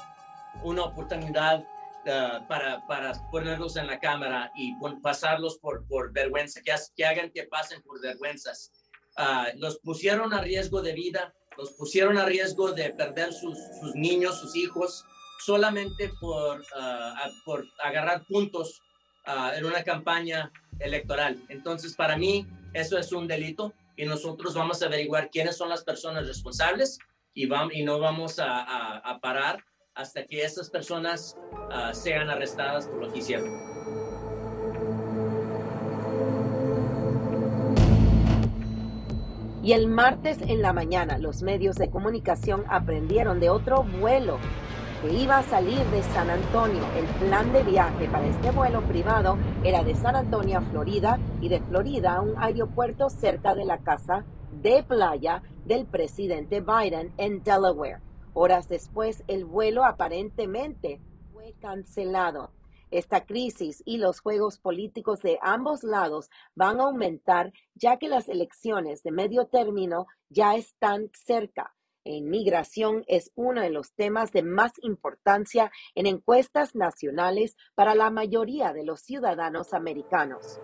una 0.63 0.83
oportunidad 0.83 1.59
uh, 1.61 2.47
para, 2.47 2.85
para 2.87 3.13
ponerlos 3.31 3.77
en 3.77 3.87
la 3.87 3.99
cámara 3.99 4.51
y 4.55 4.73
pasarlos 5.01 5.57
por, 5.57 5.87
por 5.87 6.11
vergüenza, 6.11 6.61
que, 6.61 6.73
que 6.95 7.05
hagan 7.05 7.31
que 7.31 7.43
pasen 7.43 7.81
por 7.81 8.01
vergüenzas. 8.01 8.71
Ah, 9.17 9.47
los 9.55 9.79
pusieron 9.79 10.33
a 10.33 10.41
riesgo 10.41 10.81
de 10.81 10.93
vida, 10.93 11.33
los 11.57 11.71
pusieron 11.71 12.17
a 12.17 12.25
riesgo 12.25 12.73
de 12.73 12.89
perder 12.91 13.31
sus, 13.33 13.57
sus 13.79 13.95
niños, 13.95 14.39
sus 14.39 14.55
hijos, 14.57 15.05
solamente 15.45 16.11
por, 16.19 16.59
uh, 16.59 17.43
por 17.45 17.65
agarrar 17.81 18.25
puntos 18.25 18.81
uh, 19.27 19.57
en 19.57 19.65
una 19.65 19.83
campaña 19.83 20.51
electoral. 20.79 21.41
Entonces, 21.49 21.95
para 21.95 22.17
mí, 22.17 22.47
eso 22.73 22.97
es 22.97 23.11
un 23.11 23.27
delito 23.27 23.73
y 23.95 24.05
nosotros 24.05 24.53
vamos 24.53 24.81
a 24.81 24.87
averiguar 24.87 25.29
quiénes 25.29 25.57
son 25.57 25.69
las 25.69 25.83
personas 25.83 26.27
responsables 26.27 26.99
y, 27.33 27.45
vamos, 27.45 27.73
y 27.73 27.83
no 27.83 27.99
vamos 27.99 28.39
a, 28.39 29.19
parar 29.21 29.63
hasta 29.93 30.25
que 30.25 30.43
esas 30.43 30.69
personas 30.69 31.37
sean 31.93 32.29
arrestadas 32.29 32.85
por 32.87 33.01
lo 33.01 33.11
que 33.11 33.19
hicieron. 33.19 33.49
Y 39.65 39.73
el 39.73 39.87
martes 39.87 40.37
en 40.41 40.61
la 40.61 40.73
mañana 40.73 41.17
los 41.17 41.41
medios 41.41 41.75
de 41.75 41.89
comunicación 41.89 42.65
aprendieron 42.69 43.39
de 43.39 43.49
otro 43.49 43.81
vuelo 43.81 44.37
iba 45.09 45.39
a 45.39 45.43
salir 45.43 45.83
de 45.87 46.01
San 46.03 46.29
Antonio. 46.29 46.83
El 46.95 47.05
plan 47.27 47.51
de 47.53 47.63
viaje 47.63 48.07
para 48.07 48.27
este 48.27 48.51
vuelo 48.51 48.81
privado 48.81 49.37
era 49.63 49.83
de 49.83 49.95
San 49.95 50.15
Antonio 50.15 50.59
a 50.59 50.61
Florida 50.61 51.19
y 51.41 51.49
de 51.49 51.59
Florida 51.61 52.15
a 52.15 52.21
un 52.21 52.35
aeropuerto 52.37 53.09
cerca 53.09 53.55
de 53.55 53.65
la 53.65 53.79
casa 53.79 54.25
de 54.51 54.83
playa 54.83 55.43
del 55.65 55.85
presidente 55.85 56.61
Biden 56.61 57.13
en 57.17 57.43
Delaware. 57.43 57.99
Horas 58.33 58.67
después, 58.67 59.23
el 59.27 59.45
vuelo 59.45 59.85
aparentemente 59.85 61.01
fue 61.33 61.53
cancelado. 61.59 62.51
Esta 62.91 63.25
crisis 63.25 63.83
y 63.85 63.97
los 63.97 64.21
juegos 64.21 64.57
políticos 64.59 65.21
de 65.21 65.37
ambos 65.41 65.83
lados 65.83 66.29
van 66.55 66.79
a 66.79 66.83
aumentar 66.83 67.51
ya 67.73 67.97
que 67.97 68.07
las 68.07 68.29
elecciones 68.29 69.03
de 69.03 69.11
medio 69.11 69.47
término 69.47 70.07
ya 70.29 70.55
están 70.55 71.09
cerca. 71.13 71.74
Inmigración 72.11 73.03
es 73.07 73.31
uno 73.35 73.61
de 73.61 73.71
los 73.71 73.93
temas 73.93 74.31
de 74.31 74.43
más 74.43 74.73
importancia 74.81 75.71
en 75.95 76.05
encuestas 76.05 76.75
nacionales 76.75 77.57
para 77.73 77.95
la 77.95 78.11
mayoría 78.11 78.73
de 78.73 78.85
los 78.85 79.01
ciudadanos 79.01 79.73
americanos. 79.73 80.59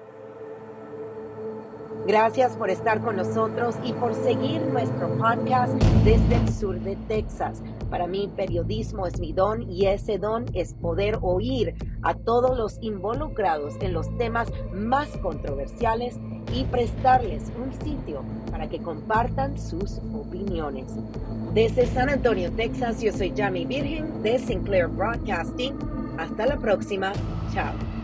Gracias 2.07 2.55
por 2.55 2.69
estar 2.69 2.99
con 3.01 3.15
nosotros 3.15 3.75
y 3.83 3.93
por 3.93 4.15
seguir 4.15 4.61
nuestro 4.63 5.07
podcast 5.17 5.73
desde 6.03 6.35
el 6.35 6.51
sur 6.51 6.79
de 6.79 6.95
Texas. 7.07 7.61
Para 7.89 8.07
mí, 8.07 8.31
periodismo 8.35 9.05
es 9.05 9.19
mi 9.19 9.33
don 9.33 9.69
y 9.69 9.85
ese 9.85 10.17
don 10.17 10.45
es 10.53 10.73
poder 10.73 11.19
oír 11.21 11.75
a 12.01 12.15
todos 12.15 12.57
los 12.57 12.79
involucrados 12.81 13.75
en 13.81 13.93
los 13.93 14.15
temas 14.17 14.51
más 14.73 15.09
controversiales 15.19 16.17
y 16.53 16.63
prestarles 16.65 17.51
un 17.63 17.71
sitio 17.85 18.23
para 18.49 18.67
que 18.67 18.79
compartan 18.79 19.59
sus 19.59 19.99
opiniones. 20.13 20.87
Desde 21.53 21.85
San 21.85 22.09
Antonio, 22.09 22.51
Texas, 22.51 23.01
yo 23.01 23.11
soy 23.11 23.31
Jamie 23.35 23.65
Virgen 23.65 24.23
de 24.23 24.39
Sinclair 24.39 24.87
Broadcasting. 24.87 25.77
Hasta 26.17 26.47
la 26.47 26.57
próxima. 26.57 27.13
Chao. 27.53 28.00